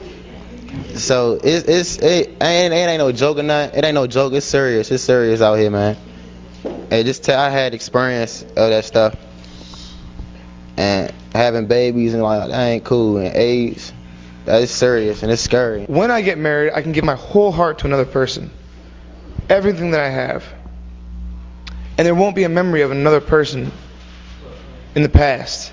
[0.97, 3.77] So it's it's it ain't it ain't no joke or nothing.
[3.77, 4.33] It ain't no joke.
[4.33, 4.89] It's serious.
[4.89, 5.97] It's serious out here, man.
[6.63, 9.15] And just tell I had experience of that stuff,
[10.77, 13.93] and having babies and like that ain't cool and AIDS.
[14.45, 15.85] That is serious and it's scary.
[15.85, 18.51] When I get married, I can give my whole heart to another person,
[19.49, 20.45] everything that I have,
[21.97, 23.71] and there won't be a memory of another person
[24.95, 25.71] in the past.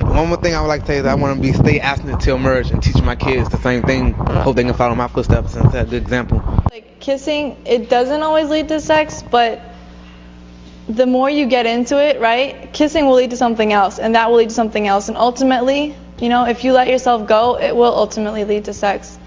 [0.00, 2.20] One more thing I would like to say is I want to be stay abstinent
[2.20, 4.12] till marriage and teach my kids the same thing.
[4.12, 6.42] Hope they can follow my footsteps and set a good example.
[6.70, 9.60] Like kissing, it doesn't always lead to sex, but
[10.88, 12.72] the more you get into it, right?
[12.72, 15.94] Kissing will lead to something else, and that will lead to something else, and ultimately,
[16.18, 19.18] you know, if you let yourself go, it will ultimately lead to sex.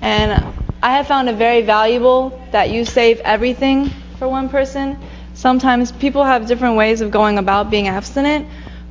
[0.00, 4.98] And I have found it very valuable that you save everything for one person.
[5.42, 8.46] Sometimes people have different ways of going about being abstinent,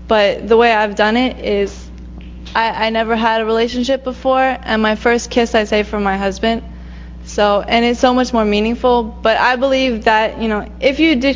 [0.09, 1.89] but the way I've done it is
[2.53, 6.17] I, I never had a relationship before, and my first kiss I say for my
[6.17, 6.61] husband.
[7.23, 9.01] So, and it's so much more meaningful.
[9.03, 11.33] But I believe that, you know, if you do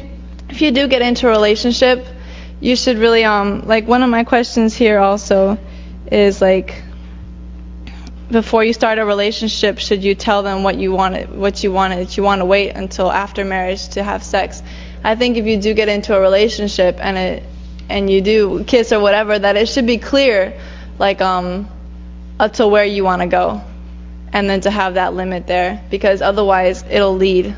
[0.49, 2.05] if you do get into a relationship,
[2.59, 5.57] you should really um like one of my questions here also
[6.11, 6.83] is like
[8.29, 12.05] before you start a relationship, should you tell them what you wanted, what you wanted,
[12.05, 14.61] that you want to wait until after marriage to have sex?
[15.03, 17.43] I think if you do get into a relationship and it
[17.87, 20.59] and you do kiss or whatever, that it should be clear,
[20.97, 21.69] like um,
[22.39, 23.61] up to where you want to go,
[24.33, 27.55] and then to have that limit there, because otherwise it'll lead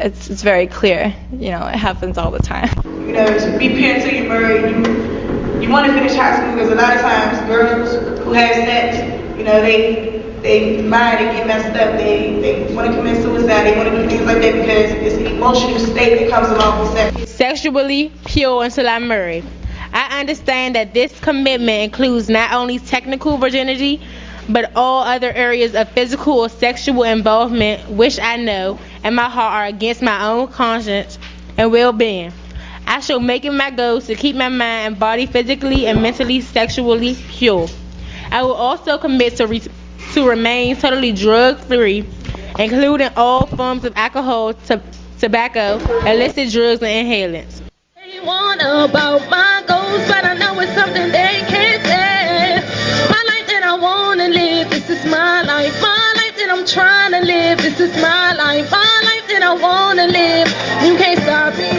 [0.00, 1.14] it's, it's very clear.
[1.32, 2.70] You know, it happens all the time.
[2.84, 6.70] You know, to be parents you're married, you, you want to finish high school because
[6.70, 10.11] a lot of times girls who have sex, you know, they
[10.42, 11.98] they mind they get messed up.
[11.98, 13.64] They they want to commit suicide.
[13.64, 16.80] They want to do things like that because it's an emotional state that comes along
[16.80, 17.30] with sex.
[17.30, 19.44] Sexually pure until I'm married.
[19.92, 24.00] I understand that this commitment includes not only technical virginity,
[24.48, 29.52] but all other areas of physical or sexual involvement, which I know in my heart
[29.52, 31.18] are against my own conscience
[31.56, 32.32] and well being.
[32.86, 36.40] I shall make it my goal to keep my mind and body physically and mentally
[36.40, 37.68] sexually pure.
[38.30, 39.62] I will also commit to, re-
[40.14, 42.04] to remain totally drug free,
[42.58, 44.76] including all forms of alcohol, t-
[45.18, 47.60] tobacco, illicit drugs, and inhalants.
[48.84, 52.56] about my goals, but I know it's something they can't say.
[53.10, 55.74] My life that I wanna live, this is my life.
[55.80, 58.70] My life that I'm trying to live, this is my life.
[58.70, 60.48] My life that I wanna live.
[60.84, 61.72] You can't stop me,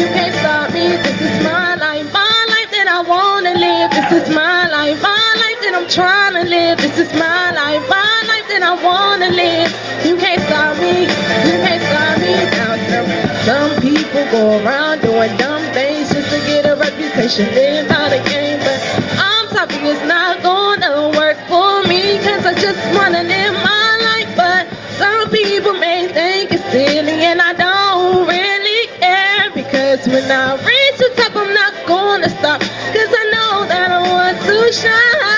[0.00, 0.96] you can't stop me.
[1.04, 2.12] This is my life.
[2.12, 5.02] My life that I wanna live, this is my life.
[5.02, 5.13] My
[5.74, 7.82] that I'm trying to live, this is my life.
[7.90, 9.70] My life that I wanna live.
[10.06, 12.34] You can't stop me, you can't stop me.
[12.54, 13.08] Now some,
[13.42, 17.50] some people go around doing dumb things just to get a reputation.
[17.54, 18.78] Live by the game, but
[19.18, 22.22] I'm talking it's not gonna work for me.
[22.22, 24.30] Cause I just wanna live my life.
[24.36, 29.50] But some people may think it's silly and I don't really care.
[29.50, 32.60] Because when I reach the top, I'm not gonna stop.
[32.60, 35.33] Cause I know that I want to shine.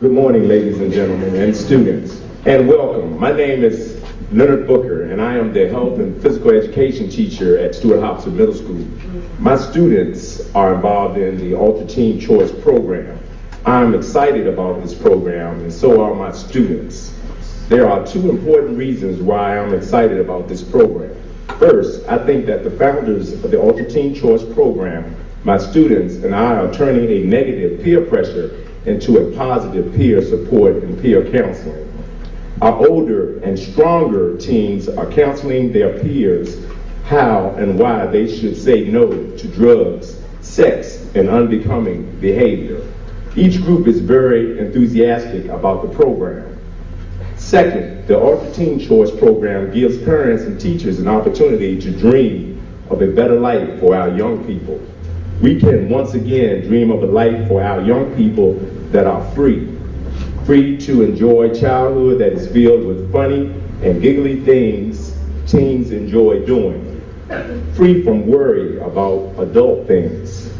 [0.00, 3.18] Good morning, ladies and gentlemen, and students, and welcome.
[3.18, 7.74] My name is Leonard Booker, and I am the health and physical education teacher at
[7.74, 8.86] Stuart Hobson Middle School.
[9.40, 13.18] My students are involved in the Ultra Teen Choice program.
[13.66, 17.12] I'm excited about this program, and so are my students.
[17.68, 21.20] There are two important reasons why I'm excited about this program.
[21.58, 26.36] First, I think that the founders of the Ultra Teen Choice program, my students, and
[26.36, 31.84] I are turning a negative peer pressure into a positive peer support and peer counseling.
[32.60, 36.64] Our older and stronger teens are counseling their peers
[37.04, 42.82] how and why they should say no to drugs, sex, and unbecoming behavior.
[43.36, 46.58] Each group is very enthusiastic about the program.
[47.36, 53.00] Second, the Ultra Teen Choice program gives parents and teachers an opportunity to dream of
[53.00, 54.80] a better life for our young people.
[55.40, 58.54] We can once again dream of a life for our young people
[58.92, 59.76] that are free.
[60.44, 65.14] Free to enjoy childhood that is filled with funny and giggly things
[65.46, 66.84] teens enjoy doing.
[67.74, 70.52] Free from worry about adult things.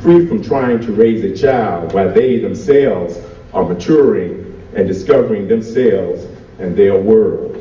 [0.00, 3.18] Free from trying to raise a child while they themselves
[3.52, 6.26] are maturing and discovering themselves
[6.58, 7.54] and their world.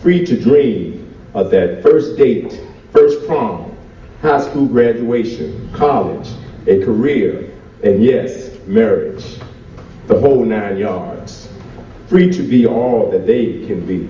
[0.00, 2.60] Free to dream of that first date,
[2.92, 3.74] first prom,
[4.20, 6.28] high school graduation, college,
[6.66, 7.50] a career,
[7.82, 9.38] and yes, marriage.
[10.06, 11.48] The whole nine yards.
[12.08, 14.08] Free to be all that they can be.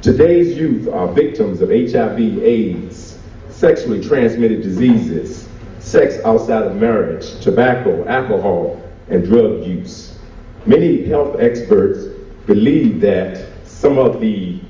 [0.00, 3.18] Today's youth are victims of HIV, AIDS,
[3.50, 5.48] sexually transmitted diseases,
[5.80, 10.16] sex outside of marriage, tobacco, alcohol, and drug use.
[10.64, 12.06] Many health experts
[12.46, 14.60] believe that some of the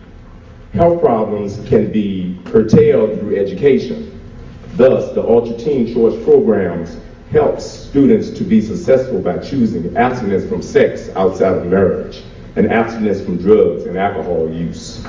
[0.72, 4.18] health problems can be curtailed through education.
[4.74, 6.96] Thus, the Ultra Teen Choice programs
[7.30, 12.22] helps students to be successful by choosing abstinence from sex outside of marriage
[12.56, 15.04] and abstinence from drugs and alcohol use.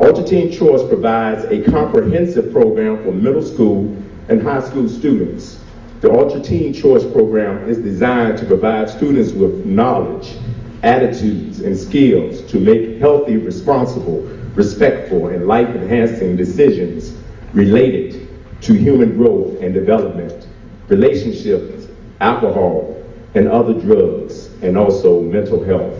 [0.00, 3.96] Ultra Teen Choice provides a comprehensive program for middle school
[4.28, 5.58] and high school students.
[6.00, 10.36] The Ultra Teen Choice program is designed to provide students with knowledge,
[10.82, 14.22] attitudes, and skills to make healthy, responsible,
[14.54, 17.14] respectful, and life-enhancing decisions
[17.52, 18.28] related
[18.62, 20.46] to human growth and development,
[20.90, 21.86] relationships,
[22.20, 23.02] alcohol,
[23.34, 25.96] and other drugs, and also mental health.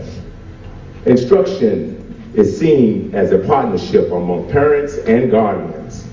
[1.05, 1.97] Instruction
[2.35, 6.05] is seen as a partnership among parents and guardians,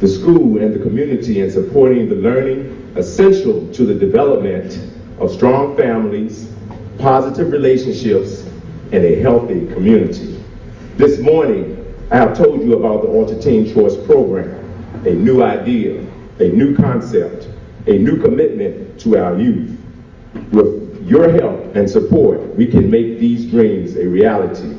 [0.00, 5.76] the school and the community in supporting the learning essential to the development of strong
[5.76, 6.52] families,
[6.98, 8.42] positive relationships,
[8.92, 10.42] and a healthy community.
[10.96, 14.50] This morning, I have told you about the Ultra Teen Choice program,
[15.06, 16.00] a new idea,
[16.38, 17.48] a new concept,
[17.86, 19.78] a new commitment to our youth.
[20.50, 24.76] With your help and support, we can make these dreams a reality.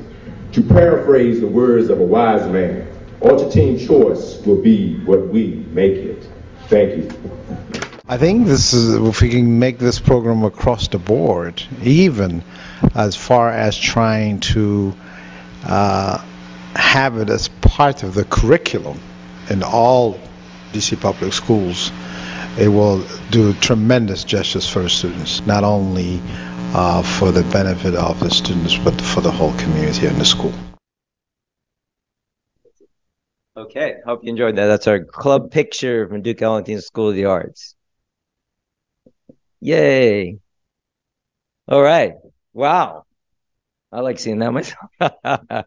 [0.53, 2.87] To paraphrase the words of a wise man,
[3.21, 6.29] Ultra Teen Choice will be what we make it.
[6.67, 7.09] Thank you.
[8.09, 12.43] I think this is if we can make this program across the board, even
[12.95, 14.95] as far as trying to
[15.65, 16.23] uh,
[16.75, 18.99] have it as part of the curriculum
[19.49, 20.19] in all
[20.71, 21.91] DC public schools,
[22.59, 26.19] it will do tremendous gestures for the students, not only
[26.73, 30.53] uh, for the benefit of the students, but for the whole community and the school.
[33.55, 34.67] Okay, hope you enjoyed that.
[34.67, 37.75] That's our club picture from Duke Ellington School of the Arts.
[39.59, 40.37] Yay.
[41.67, 42.13] All right.
[42.53, 43.05] Wow.
[43.91, 44.91] I like seeing that myself.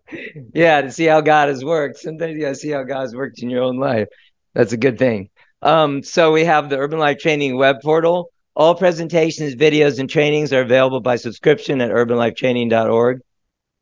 [0.55, 1.99] yeah, to see how God has worked.
[1.99, 4.09] Sometimes you gotta see how God's worked in your own life.
[4.55, 5.31] That's a good thing.
[5.63, 8.31] Um, so we have the Urban Life Training web portal.
[8.55, 13.21] All presentations, videos, and trainings are available by subscription at urbanlifetraining.org.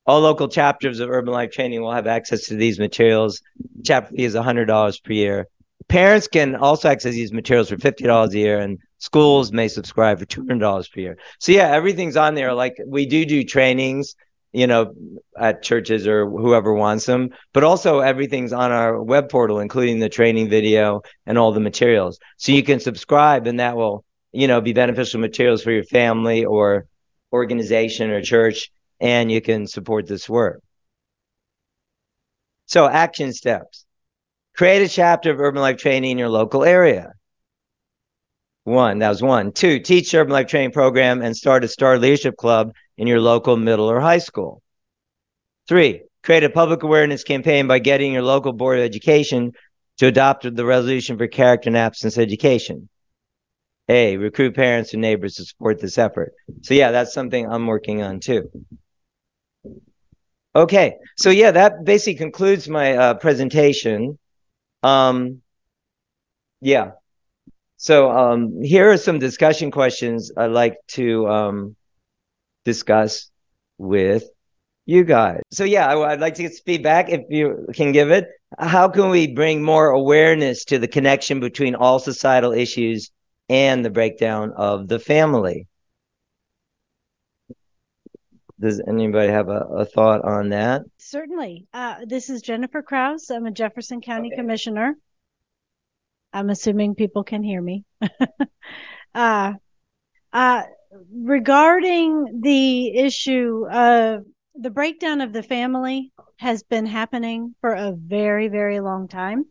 [0.07, 3.43] All local chapters of Urban Life Training will have access to these materials.
[3.85, 5.47] Chapter fee is $100 per year.
[5.89, 10.26] Parents can also access these materials for $50 a year, and schools may subscribe for
[10.26, 11.18] $200 per year.
[11.39, 12.53] So yeah, everything's on there.
[12.53, 14.14] Like we do do trainings,
[14.53, 14.94] you know,
[15.38, 20.09] at churches or whoever wants them, but also everything's on our web portal, including the
[20.09, 22.18] training video and all the materials.
[22.38, 26.44] So you can subscribe, and that will, you know, be beneficial materials for your family
[26.44, 26.86] or
[27.32, 28.70] organization or church,
[29.01, 30.62] and you can support this work.
[32.66, 33.84] So action steps.
[34.57, 37.12] Create a chapter of Urban Life Training in your local area.
[38.64, 39.53] One, that was one.
[39.53, 43.57] Two, teach Urban Life Training program and start a Star Leadership Club in your local
[43.57, 44.62] middle or high school.
[45.68, 49.53] Three, create a public awareness campaign by getting your local Board of Education
[49.99, 52.88] to adopt the resolution for character and abstinence education.
[53.88, 56.34] A, recruit parents and neighbors to support this effort.
[56.62, 58.51] So yeah, that's something I'm working on too.
[60.55, 64.18] Okay, so yeah, that basically concludes my uh, presentation.
[64.82, 65.40] Um,
[66.61, 66.92] yeah.
[67.76, 71.76] So um, here are some discussion questions I'd like to um,
[72.64, 73.30] discuss
[73.78, 74.24] with
[74.86, 75.42] you guys.
[75.50, 78.26] So yeah, I, would like to get feedback if you can give it.
[78.59, 83.11] How can we bring more awareness to the connection between all societal issues
[83.48, 85.66] and the breakdown of the family?
[88.61, 90.82] Does anybody have a, a thought on that?
[90.96, 91.66] Certainly.
[91.72, 93.30] Uh, this is Jennifer Krouse.
[93.30, 94.36] I'm a Jefferson County okay.
[94.36, 94.96] Commissioner.
[96.32, 97.84] I'm assuming people can hear me.
[99.14, 99.52] uh,
[100.32, 100.62] uh,
[101.12, 104.24] regarding the issue of
[104.55, 109.47] the breakdown of the family has been happening for a very, very long time.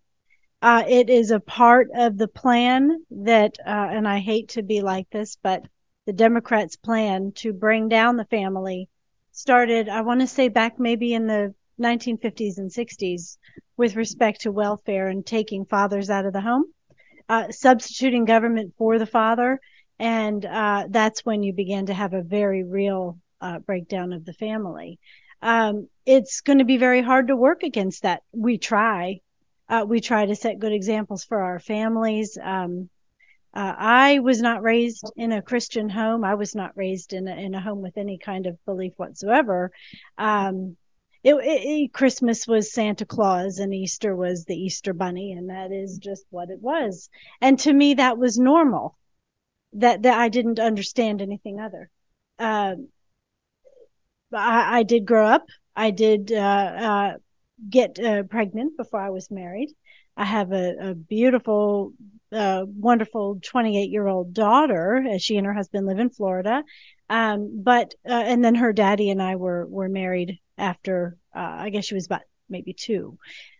[0.61, 4.81] Uh, it is a part of the plan that, uh, and I hate to be
[4.81, 5.63] like this, but
[6.05, 8.89] the Democrats' plan to bring down the family
[9.31, 13.37] started, I want to say back maybe in the 1950s and 60s
[13.77, 16.65] with respect to welfare and taking fathers out of the home,
[17.29, 19.59] uh, substituting government for the father.
[19.99, 24.33] And uh, that's when you begin to have a very real uh, breakdown of the
[24.33, 24.99] family.
[25.41, 28.23] Um, it's going to be very hard to work against that.
[28.31, 29.21] We try.
[29.69, 32.37] Uh, we try to set good examples for our families.
[32.41, 32.89] Um,
[33.53, 36.23] uh, I was not raised in a Christian home.
[36.23, 39.71] I was not raised in a, in a home with any kind of belief whatsoever.
[40.17, 40.77] Um,
[41.23, 45.97] it, it, Christmas was Santa Claus and Easter was the Easter Bunny, and that is
[45.97, 47.09] just what it was.
[47.41, 48.95] And to me, that was normal.
[49.73, 51.89] That that I didn't understand anything other.
[52.39, 52.75] Uh,
[54.33, 55.45] I, I, did grow up.
[55.75, 57.13] I did uh, uh,
[57.69, 59.69] get uh, pregnant before I was married.
[60.15, 61.93] I have a, a beautiful
[62.31, 66.63] a wonderful 28 year old daughter she and her husband live in Florida.
[67.09, 71.69] Um, but, uh, and then her daddy and I were, were married after, uh, I
[71.69, 73.17] guess she was about maybe two.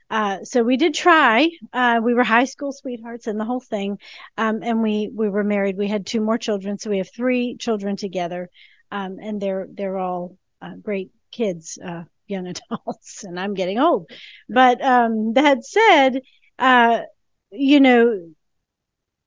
[0.10, 1.50] Uh, so we did try.
[1.74, 4.00] Uh, we were high school sweethearts and the whole thing.
[4.38, 5.78] Um, and we, we were married.
[5.78, 6.78] We had two more children.
[6.80, 8.50] So we have three children together.
[8.92, 14.10] Um, and they're, they're all, uh, great kids, uh, young adults and I'm getting old.
[14.48, 16.22] But, um, that said,
[16.58, 17.02] uh,
[17.52, 18.20] you know,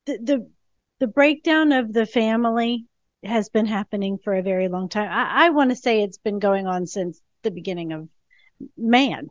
[0.07, 0.51] the, the
[0.99, 2.87] the breakdown of the family
[3.24, 5.11] has been happening for a very long time.
[5.11, 8.09] I, I want to say it's been going on since the beginning of
[8.76, 9.31] man.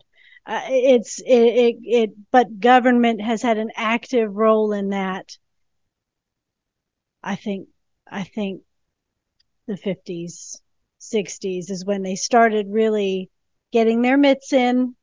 [0.50, 5.38] Uh, it's it, it, it but government has had an active role in that.
[7.22, 7.68] I think
[8.10, 8.64] I think
[9.68, 10.60] the 50s,
[11.00, 13.30] 60s is when they started really
[13.72, 14.96] getting their mitts in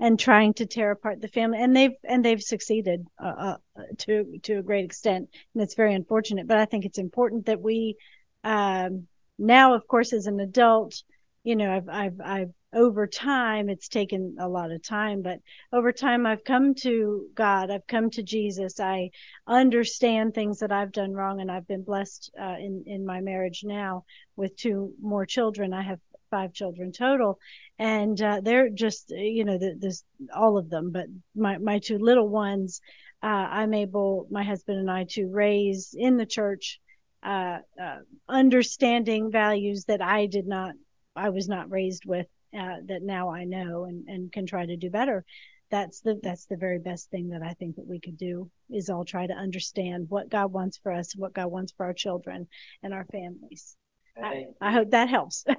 [0.00, 4.38] and trying to tear apart the family and they've and they've succeeded uh, uh, to
[4.42, 7.96] to a great extent and it's very unfortunate but i think it's important that we
[8.42, 9.06] um,
[9.38, 11.04] now of course as an adult
[11.44, 15.38] you know i've i've i've over time it's taken a lot of time but
[15.72, 18.80] over time i've come to god i've come to jesus.
[18.80, 19.10] I
[19.46, 23.62] understand things that i've done wrong and i've been blessed uh, in in my marriage
[23.64, 24.04] now
[24.36, 25.72] with two more children.
[25.72, 26.00] I have
[26.30, 27.38] five children total
[27.78, 30.02] and uh, they're just you know this
[30.34, 31.06] all of them but
[31.36, 32.80] my my two little ones
[33.22, 36.80] uh, i'm able my husband and i to raise in the church
[37.22, 37.98] uh, uh
[38.28, 40.74] understanding values that i did not
[41.14, 42.26] i was not raised with
[42.58, 45.24] uh, that now i know and, and can try to do better
[45.70, 48.90] that's the that's the very best thing that i think that we could do is
[48.90, 52.46] all try to understand what god wants for us what god wants for our children
[52.82, 53.76] and our families
[54.22, 55.44] I, I hope that helps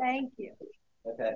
[0.00, 0.52] Thank you.
[1.06, 1.32] Okay.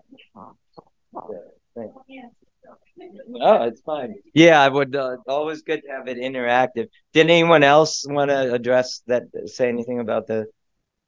[3.41, 4.15] Oh, it's fine.
[4.35, 4.95] Yeah, I would.
[4.95, 6.89] Uh, always good to have it interactive.
[7.13, 9.25] Did anyone else want to address that?
[9.47, 10.47] Say anything about the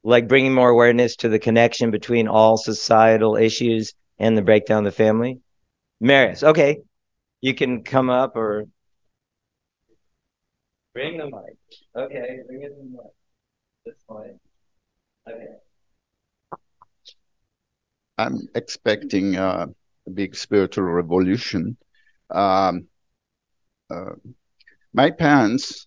[0.05, 4.93] like bringing more awareness to the connection between all societal issues and the breakdown of
[4.93, 5.41] the family?
[6.01, 6.79] Marius, okay.
[7.41, 8.67] You can come up or
[10.93, 11.57] bring the mic.
[11.97, 14.37] Okay, bring it the mic.
[15.27, 15.47] Okay.
[18.17, 19.67] I'm expecting uh,
[20.07, 21.77] a big spiritual revolution.
[22.31, 22.87] Um,
[23.91, 24.13] uh,
[24.93, 25.87] my parents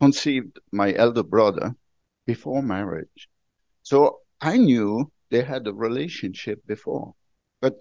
[0.00, 1.74] conceived my elder brother
[2.26, 3.28] before marriage.
[3.82, 7.14] So I knew they had a relationship before.
[7.60, 7.74] But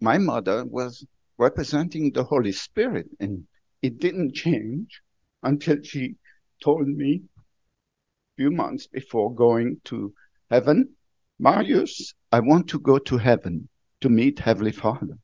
[0.00, 1.04] my mother was
[1.38, 3.44] representing the Holy Spirit, and
[3.82, 5.02] it didn't change
[5.42, 6.16] until she
[6.62, 10.12] told me a few months before going to
[10.50, 10.94] heaven,
[11.38, 13.68] Marius, I want to go to heaven
[14.02, 15.16] to meet Heavenly Father.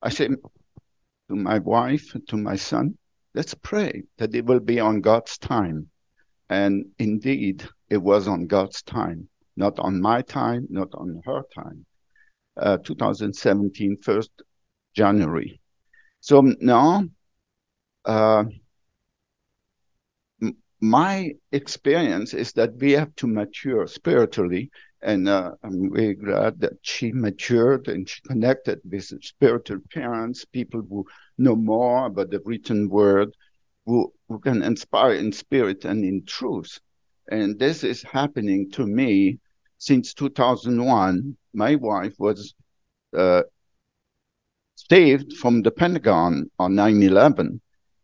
[0.00, 0.30] I said
[1.28, 2.96] to my wife, to my son,
[3.34, 5.90] let's pray that it will be on God's time.
[6.50, 11.84] And indeed, it was on God's time, not on my time, not on her time.
[12.56, 14.30] Uh, 2017, 1st
[14.94, 15.60] January.
[16.20, 17.04] So now,
[18.04, 18.44] uh,
[20.80, 24.70] my experience is that we have to mature spiritually.
[25.02, 30.82] And uh, I'm really glad that she matured and she connected with spiritual parents, people
[30.88, 33.30] who know more about the written word,
[33.88, 36.78] who, who can inspire in spirit and in truth.
[37.30, 39.38] And this is happening to me
[39.78, 41.36] since 2001.
[41.54, 42.54] My wife was
[43.16, 43.42] uh,
[44.74, 47.60] saved from the Pentagon on 9 11.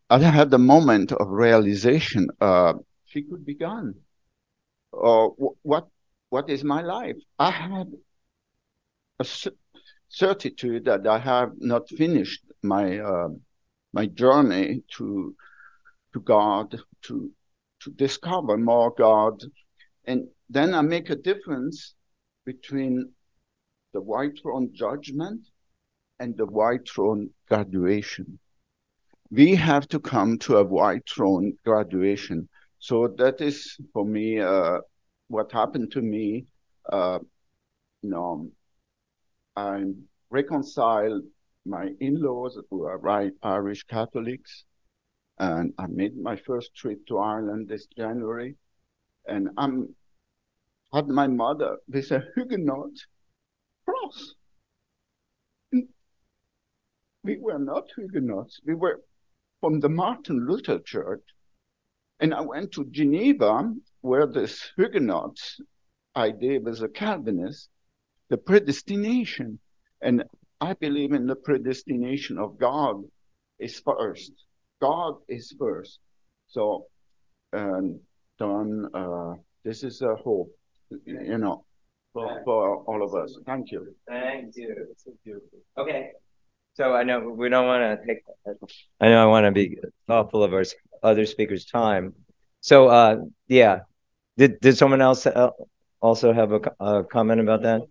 [0.08, 2.74] I had the moment of realization uh,
[3.04, 3.94] she could be gone.
[4.90, 5.88] Or uh, what,
[6.30, 7.16] what is my life?
[7.38, 7.92] I had
[9.20, 9.26] a
[10.08, 13.28] certitude that I have not finished my uh,
[13.92, 15.34] my journey to
[16.14, 17.30] to God, to
[17.82, 19.42] to discover more God,
[20.06, 21.94] and then I make a difference
[22.46, 23.12] between
[23.92, 25.42] the white throne judgment
[26.18, 28.38] and the white throne graduation.
[29.30, 32.48] We have to come to a white throne graduation.
[32.78, 34.78] So that is for me uh,
[35.28, 36.46] what happened to me.
[36.90, 37.18] Uh,
[38.02, 38.50] you know,
[39.56, 39.84] I
[40.30, 41.22] reconciled
[41.64, 44.64] my in-laws who are right Irish Catholics,
[45.38, 48.56] and I made my first trip to Ireland this January,
[49.26, 49.94] and I'm
[50.94, 52.92] had my mother with a Huguenot
[53.84, 54.34] cross.
[55.74, 55.88] Mm.
[57.24, 58.60] We were not Huguenots.
[58.64, 59.02] We were
[59.60, 61.24] from the Martin Luther Church.
[62.20, 65.36] And I went to Geneva, where this Huguenot
[66.14, 67.70] idea was a Calvinist,
[68.28, 69.58] the predestination.
[70.00, 70.22] And
[70.60, 73.02] I believe in the predestination of God
[73.58, 74.32] is first.
[74.84, 75.98] God is first.
[76.46, 76.86] So,
[77.54, 78.00] um,
[78.38, 80.50] Don, uh, this is a hope
[81.06, 81.64] you know,
[82.12, 83.38] for, for all of us.
[83.46, 83.94] Thank you.
[84.06, 84.94] Thank you.
[85.78, 86.10] Okay.
[86.74, 88.18] So I know we don't want to take.
[89.00, 90.64] I know I want to be thoughtful of our
[91.02, 92.12] other speakers' time.
[92.60, 93.16] So uh,
[93.48, 93.80] yeah,
[94.36, 95.50] did did someone else uh,
[96.00, 97.82] also have a, a comment about that?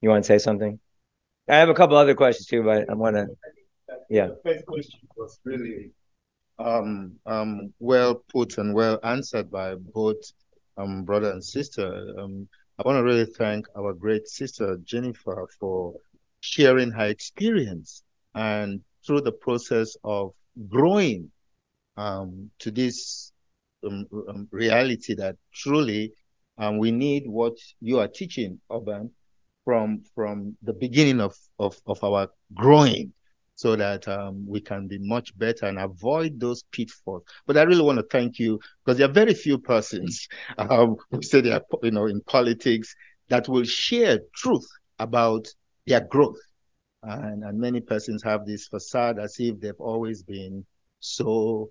[0.00, 0.80] You want to say something?
[1.48, 3.26] I have a couple other questions too, but I want to.
[4.12, 4.26] Yeah.
[4.26, 5.90] The first question was really
[6.58, 10.18] um, um, well put and well answered by both
[10.76, 12.14] um, brother and sister.
[12.18, 12.46] Um,
[12.78, 15.94] I want to really thank our great sister Jennifer for
[16.40, 18.02] sharing her experience
[18.34, 20.34] and through the process of
[20.68, 21.30] growing
[21.96, 23.32] um, to this
[23.82, 26.12] um, reality that truly
[26.74, 29.10] we need what you are teaching, Urban,
[29.64, 33.14] from from the beginning of, of, of our growing
[33.62, 37.22] so that um, we can be much better and avoid those pitfalls.
[37.46, 40.26] But I really want to thank you because there are very few persons
[40.58, 42.92] um, who say they are, you know, in politics
[43.28, 44.66] that will share truth
[44.98, 45.46] about
[45.86, 46.40] their growth.
[47.04, 50.66] And, and many persons have this facade as if they've always been
[50.98, 51.70] so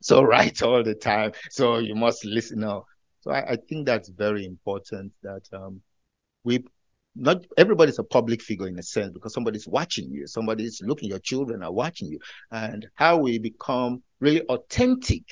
[0.00, 1.32] so right all the time.
[1.50, 2.84] So you must listen now.
[3.22, 5.80] So I, I think that's very important that um,
[6.44, 6.64] we
[7.16, 11.18] not everybody's a public figure in a sense because somebody's watching you, somebody's looking, your
[11.18, 12.18] children are watching you,
[12.50, 15.22] and how we become really authentic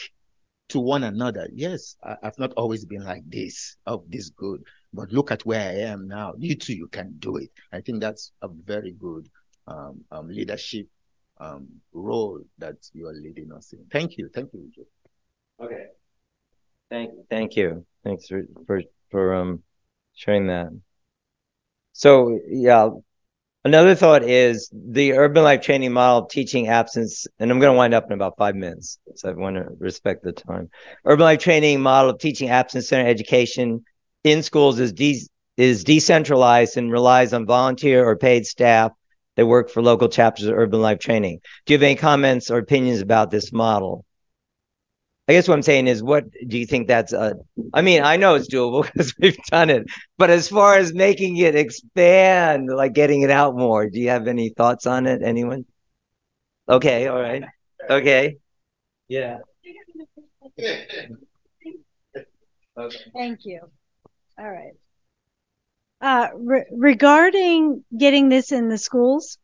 [0.70, 1.48] to one another.
[1.52, 4.62] Yes, I, have not always been like this, of this good,
[4.92, 6.34] but look at where I am now.
[6.38, 7.50] You too, you can do it.
[7.72, 9.28] I think that's a very good
[9.66, 10.86] um, um, leadership
[11.38, 13.84] um, role that you are leading us in.
[13.92, 14.70] Thank you, thank you.
[15.60, 15.86] Okay.
[16.90, 17.84] Thank, thank you.
[18.04, 19.62] Thanks for for for um
[20.14, 20.68] sharing that.
[21.94, 22.90] So yeah,
[23.66, 27.94] Another thought is the urban life training model teaching abstinence, and I'm going to wind
[27.94, 30.68] up in about five minutes, so I want to respect the time.
[31.06, 33.82] Urban life training model of teaching abstinence centered education
[34.22, 35.26] in schools is de-
[35.56, 38.92] is decentralized and relies on volunteer or paid staff
[39.36, 41.40] that work for local chapters of urban life training.
[41.64, 44.04] Do you have any comments or opinions about this model?
[45.26, 47.36] I guess what I'm saying is, what do you think that's a?
[47.72, 49.86] I mean, I know it's doable because we've done it,
[50.18, 54.28] but as far as making it expand, like getting it out more, do you have
[54.28, 55.22] any thoughts on it?
[55.22, 55.64] Anyone?
[56.68, 57.44] Okay, all right,
[57.88, 58.36] okay,
[59.08, 59.38] yeah.
[60.58, 61.08] Okay.
[63.14, 63.60] Thank you.
[64.38, 64.72] All right.
[66.00, 69.38] Uh, re- regarding getting this in the schools,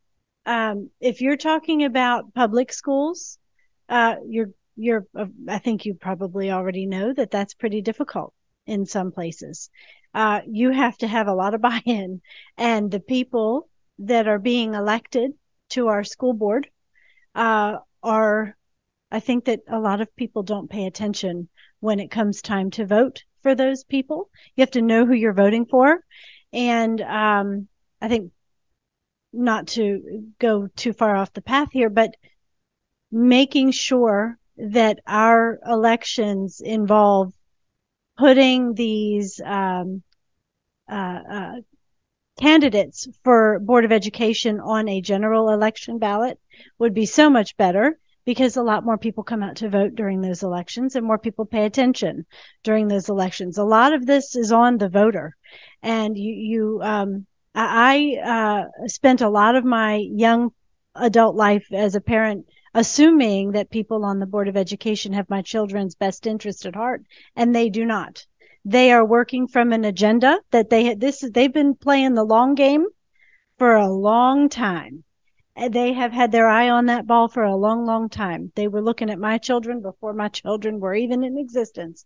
[0.47, 3.39] um, if you're talking about public schools,
[3.89, 8.35] uh, you're you're uh, I think you probably already know that that's pretty difficult
[8.67, 9.71] in some places.
[10.15, 12.21] Uh, you have to have a lot of buy-in,
[12.57, 13.69] and the people
[13.99, 15.33] that are being elected
[15.71, 16.69] to our school board
[17.35, 18.57] uh, are.
[19.13, 21.49] I think that a lot of people don't pay attention
[21.81, 24.31] when it comes time to vote for those people.
[24.55, 26.05] You have to know who you're voting for,
[26.53, 27.67] and um,
[28.01, 28.31] I think
[29.33, 32.15] not to go too far off the path here, but
[33.11, 34.39] making sure
[34.69, 37.33] that our elections involve
[38.19, 40.03] putting these um,
[40.91, 41.55] uh, uh,
[42.39, 46.39] candidates for Board of Education on a general election ballot
[46.79, 50.21] would be so much better because a lot more people come out to vote during
[50.21, 52.27] those elections and more people pay attention
[52.63, 53.59] during those elections.
[53.59, 55.35] A lot of this is on the voter.
[55.83, 60.53] And you, you um, I uh, spent a lot of my young
[60.95, 65.43] adult life as a parent assuming that people on the Board of Education have my
[65.43, 67.03] children's best interest at heart,
[67.35, 68.27] and they do not.
[68.65, 72.55] They are working from an agenda that they had, this they've been playing the long
[72.55, 72.87] game
[73.59, 75.05] for a long time.
[75.57, 78.53] They have had their eye on that ball for a long, long time.
[78.55, 82.05] They were looking at my children before my children were even in existence.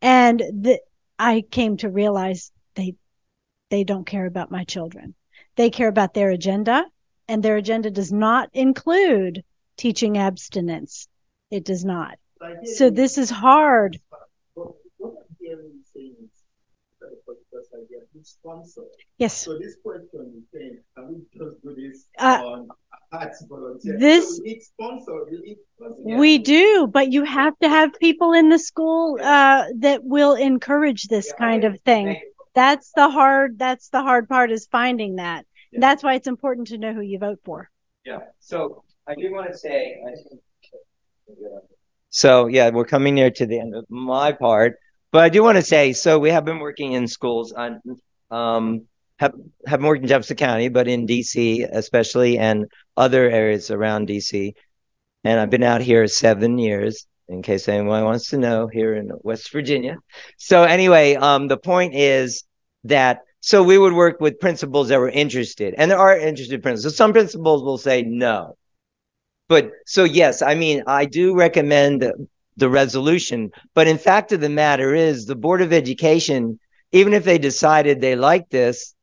[0.00, 0.80] And the,
[1.18, 2.94] I came to realize they
[3.70, 5.14] they don't care about my children.
[5.56, 6.84] They care about their agenda,
[7.28, 9.44] and their agenda does not include
[9.78, 11.08] teaching abstinence.
[11.50, 12.18] It does not.
[12.64, 13.98] So this is hard.
[19.18, 19.44] Yes.
[19.44, 22.68] So this question is saying, can we just do this Uh, on
[23.48, 23.98] volunteer?
[23.98, 25.24] this- So we need sponsor.
[25.30, 26.16] We need sponsor.
[26.18, 31.04] We do, but you have to have people in the school uh, that will encourage
[31.08, 32.20] this kind of thing.
[32.54, 33.58] That's the hard.
[33.58, 35.46] That's the hard part is finding that.
[35.72, 37.70] That's why it's important to know who you vote for.
[38.04, 38.20] Yeah.
[38.40, 39.96] So I do want to say.
[42.10, 44.76] So yeah, we're coming near to the end of my part,
[45.12, 45.94] but I do want to say.
[45.94, 47.80] So we have been working in schools on,
[48.30, 48.86] um,
[49.18, 49.32] have
[49.66, 54.52] have worked in Jefferson County, but in DC especially, and other areas around DC.
[55.24, 59.10] And I've been out here seven years, in case anyone wants to know, here in
[59.22, 59.96] West Virginia.
[60.36, 62.44] So anyway, um, the point is
[62.84, 66.92] that so we would work with principals that were interested, and there are interested principals.
[66.92, 68.57] So some principals will say no.
[69.48, 72.02] But so yes, I mean, I do recommend
[72.56, 76.58] the, resolution, but in fact of the matter is the Board of Education,
[76.90, 78.94] even if they decided they like this,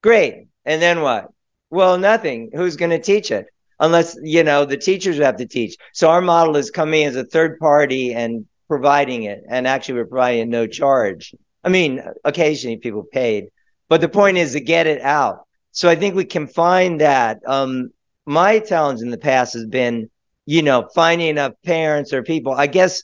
[0.00, 0.46] great.
[0.64, 1.28] And then what?
[1.70, 2.50] Well, nothing.
[2.54, 3.46] Who's going to teach it?
[3.80, 5.76] Unless, you know, the teachers have to teach.
[5.92, 9.42] So our model is coming as a third party and providing it.
[9.48, 11.34] And actually we're providing at no charge.
[11.64, 13.48] I mean, occasionally people paid,
[13.88, 15.46] but the point is to get it out.
[15.72, 17.40] So I think we can find that.
[17.46, 17.90] Um,
[18.30, 20.08] my challenge in the past has been,
[20.46, 22.52] you know, finding enough parents or people.
[22.52, 23.02] I guess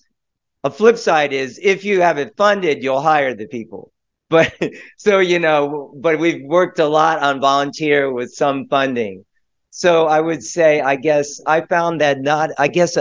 [0.63, 3.93] a flip side is if you have it funded, you'll hire the people.
[4.29, 4.53] But
[4.97, 9.25] so, you know, but we've worked a lot on volunteer with some funding.
[9.71, 12.99] So I would say, I guess I found that not, I guess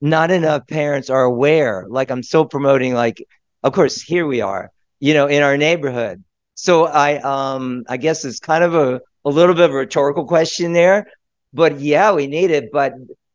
[0.00, 1.84] not enough parents are aware.
[1.88, 3.22] Like I'm still promoting, like,
[3.62, 6.24] of course, here we are, you know, in our neighborhood.
[6.54, 10.24] So I, um, I guess it's kind of a, a little bit of a rhetorical
[10.24, 11.06] question there,
[11.52, 12.70] but yeah, we need it.
[12.72, 12.94] But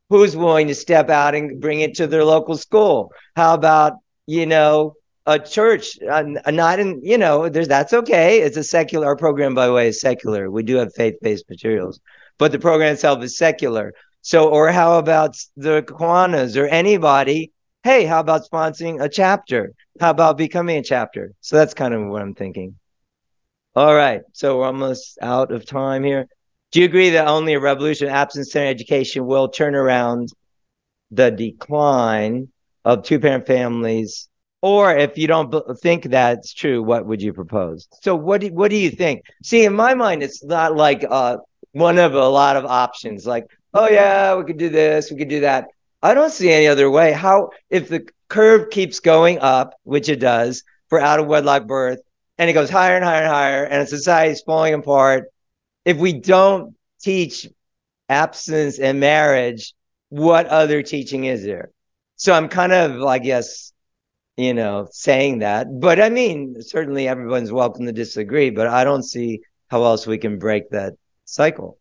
[0.10, 3.12] who's willing to step out and bring it to their local school?
[3.36, 3.94] How about,
[4.26, 4.94] you know,
[5.26, 8.40] a church, uh, not in, you know, there's, that's okay.
[8.40, 10.50] It's a secular, our program, by the way, is secular.
[10.50, 12.00] We do have faith-based materials,
[12.38, 13.94] but the program itself is secular.
[14.22, 17.52] So, or how about the Kiwanis or anybody?
[17.84, 19.74] Hey, how about sponsoring a chapter?
[20.00, 21.34] How about becoming a chapter?
[21.42, 22.76] So that's kind of what I'm thinking.
[23.76, 24.22] All right.
[24.34, 26.28] So we're almost out of time here.
[26.72, 30.30] Do you agree that only a revolution in abstinence centered education will turn around
[31.12, 32.50] the decline
[32.84, 34.28] of two parent families?
[34.62, 37.88] Or if you don't think that's true, what would you propose?
[38.02, 39.24] So what do, what do you think?
[39.44, 41.38] See, in my mind, it's not like uh,
[41.72, 43.26] one of a lot of options.
[43.26, 45.68] Like, oh yeah, we could do this, we could do that.
[46.02, 47.12] I don't see any other way.
[47.12, 52.00] How if the curve keeps going up, which it does for out of wedlock birth,
[52.38, 55.30] and it goes higher and higher and higher, and society is falling apart.
[55.88, 57.48] If we don't teach
[58.10, 59.74] abstinence and marriage,
[60.10, 61.72] what other teaching is there?
[62.18, 63.72] So I'm kind of, I guess,
[64.36, 65.68] you know, saying that.
[65.80, 70.18] But I mean, certainly everyone's welcome to disagree, but I don't see how else we
[70.18, 71.80] can break that cycle.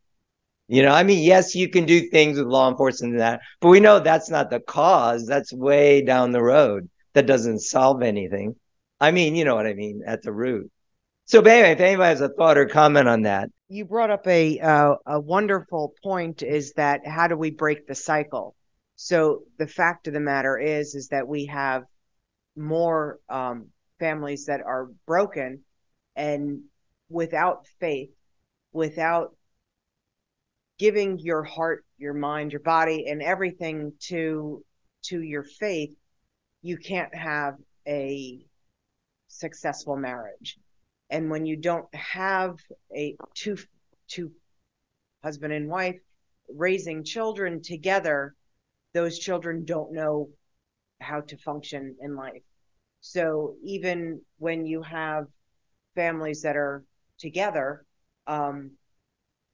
[0.68, 3.70] You know, I mean, yes, you can do things with law enforcement and that, but
[3.70, 5.26] we know that's not the cause.
[5.26, 6.88] That's way down the road.
[7.14, 8.54] That doesn't solve anything.
[9.00, 10.70] I mean, you know what I mean at the root.
[11.26, 14.26] So, but anyway, if anybody has a thought or comment on that, You brought up
[14.28, 16.42] a uh, a wonderful point.
[16.42, 18.54] Is that how do we break the cycle?
[18.94, 21.82] So the fact of the matter is, is that we have
[22.56, 23.68] more um,
[23.98, 25.64] families that are broken,
[26.14, 26.62] and
[27.08, 28.10] without faith,
[28.72, 29.34] without
[30.78, 34.64] giving your heart, your mind, your body, and everything to
[35.06, 35.90] to your faith,
[36.62, 37.54] you can't have
[37.86, 38.46] a
[39.28, 40.56] successful marriage.
[41.10, 42.56] And when you don't have
[42.94, 43.56] a two
[44.08, 44.32] two
[45.22, 46.00] husband and wife
[46.48, 48.34] raising children together,
[48.94, 50.28] those children don't know
[51.00, 52.42] how to function in life.
[53.00, 55.26] So even when you have
[55.94, 56.84] families that are
[57.18, 57.84] together,
[58.26, 58.72] um,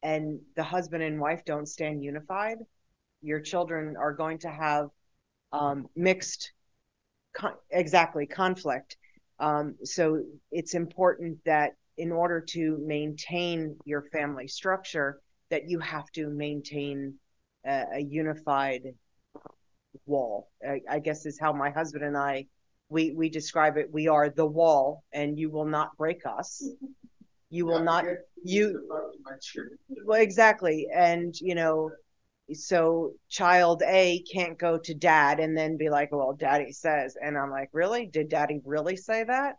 [0.02, 2.58] and the husband and wife don't stand unified,
[3.22, 4.88] your children are going to have
[5.52, 6.52] um, mixed,
[7.34, 8.96] con- exactly, conflict.
[9.38, 15.20] Um, so it's important that in order to maintain your family structure,
[15.50, 17.14] that you have to maintain
[17.66, 18.94] a, a unified
[20.06, 20.48] wall.
[20.66, 22.46] I, I guess is how my husband and I
[22.88, 23.88] we we describe it.
[23.90, 26.62] We are the wall, and you will not break us.
[27.48, 28.04] You will not
[28.44, 28.88] you
[30.04, 31.90] well exactly and you know
[32.54, 37.16] so child a can't go to dad and then be like well daddy says.
[37.22, 38.06] And i'm like really?
[38.06, 39.56] Did daddy really say that?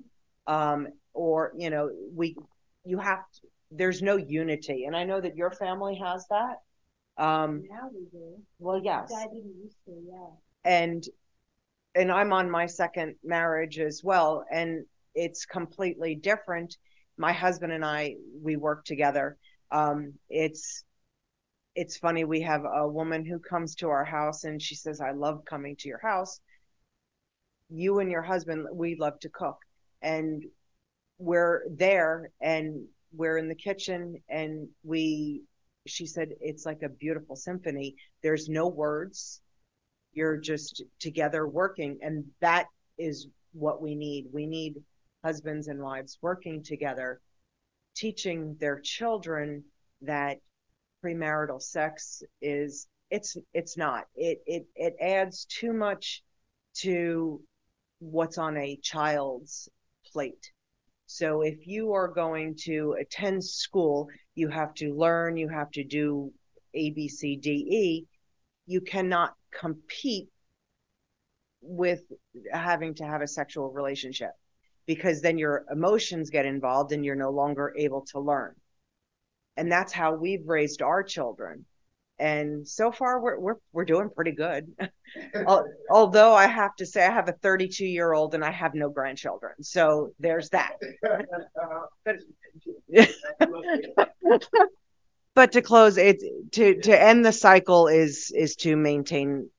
[0.48, 2.36] Um or you know we
[2.86, 4.86] you have to, there's no unity.
[4.86, 6.58] And i know that your family has that.
[7.24, 8.38] Um Now we do.
[8.60, 9.12] well yes.
[9.16, 10.30] I didn't used to, yeah.
[10.66, 11.04] and
[11.96, 14.86] and I'm on my second marriage as well and
[15.16, 16.76] it's completely different.
[17.18, 19.38] My husband and I we work together.
[19.72, 20.84] Um it's
[21.76, 25.12] it's funny we have a woman who comes to our house and she says I
[25.12, 26.40] love coming to your house.
[27.70, 29.58] You and your husband we love to cook.
[30.02, 30.44] And
[31.18, 35.44] we're there and we're in the kitchen and we
[35.86, 37.96] she said it's like a beautiful symphony.
[38.22, 39.42] There's no words.
[40.14, 42.00] You're just together working.
[42.02, 42.68] And that
[42.98, 44.28] is what we need.
[44.32, 44.76] We need
[45.24, 47.20] husbands and wives working together
[47.96, 49.64] teaching their children
[50.02, 50.40] that
[51.04, 54.06] premarital sex is it's it's not.
[54.16, 56.24] It it it adds too much
[56.76, 57.42] to
[58.00, 59.70] what's on a child's
[60.12, 60.52] plate.
[61.06, 65.84] So if you are going to attend school you have to learn you have to
[65.84, 66.32] do
[66.74, 68.08] a b c d e.
[68.66, 70.30] You cannot compete
[71.62, 72.02] with
[72.52, 74.32] having to have a sexual relationship
[74.86, 78.56] because then your emotions get involved and you're no longer able to learn.
[79.58, 81.66] And that's how we've raised our children.
[82.20, 84.74] And so far we're we're we're doing pretty good.
[85.90, 88.90] Although I have to say I have a 32 year old and I have no
[88.90, 89.54] grandchildren.
[89.62, 90.74] So there's that.
[92.06, 92.18] But
[95.36, 96.22] but to close it
[96.54, 99.50] to to end the cycle is is to maintain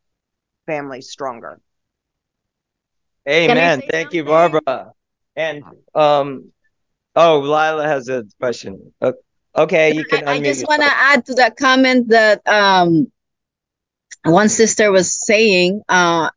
[0.67, 1.61] families stronger.
[3.29, 3.83] Amen.
[3.91, 4.93] Thank you, Barbara.
[5.37, 5.65] And
[5.95, 6.53] um,
[7.17, 8.93] oh, Lila has a question.
[9.01, 9.15] O-
[9.57, 10.45] Okay, you can I unmute.
[10.45, 13.11] just want to add to that comment that um,
[14.25, 15.83] one sister was saying.
[15.89, 16.31] Uh,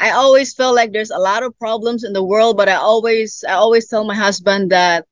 [0.00, 3.44] I always feel like there's a lot of problems in the world, but I always
[3.46, 5.06] I always tell my husband that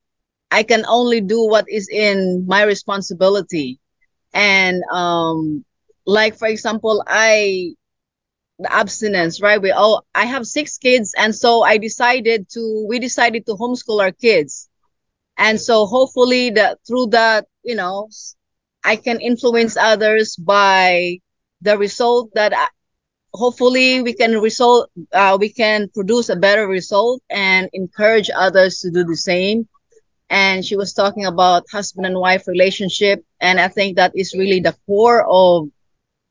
[0.51, 3.81] I can only do what is in my responsibility.
[4.33, 5.65] And um,
[6.07, 7.75] like for example, I
[8.59, 9.61] the abstinence, right?
[9.61, 14.01] We all I have six kids, and so I decided to we decided to homeschool
[14.01, 14.69] our kids.
[15.37, 18.09] And so hopefully that through that, you know,
[18.85, 21.21] I can influence others by
[21.61, 22.69] the result that I,
[23.33, 28.91] hopefully we can result uh, we can produce a better result and encourage others to
[28.91, 29.69] do the same.
[30.31, 34.61] And she was talking about husband and wife relationship and i think that is really
[34.61, 35.69] the core of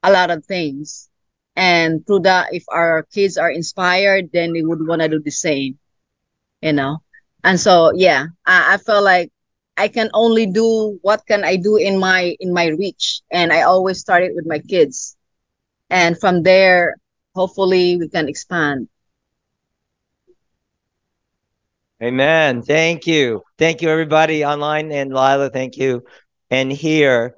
[0.03, 1.09] a lot of things.
[1.55, 5.31] And through that if our kids are inspired then they would want to do the
[5.31, 5.77] same
[6.61, 7.01] you know
[7.43, 9.31] and so yeah I, I felt like
[9.77, 13.61] I can only do what can I do in my in my reach, and I
[13.63, 15.15] always started with my kids,
[15.89, 16.95] and from there,
[17.35, 18.87] hopefully, we can expand.
[22.01, 22.61] Amen.
[22.63, 23.43] Thank you.
[23.57, 25.49] Thank you, everybody online and Lila.
[25.49, 26.03] Thank you.
[26.49, 27.35] And here,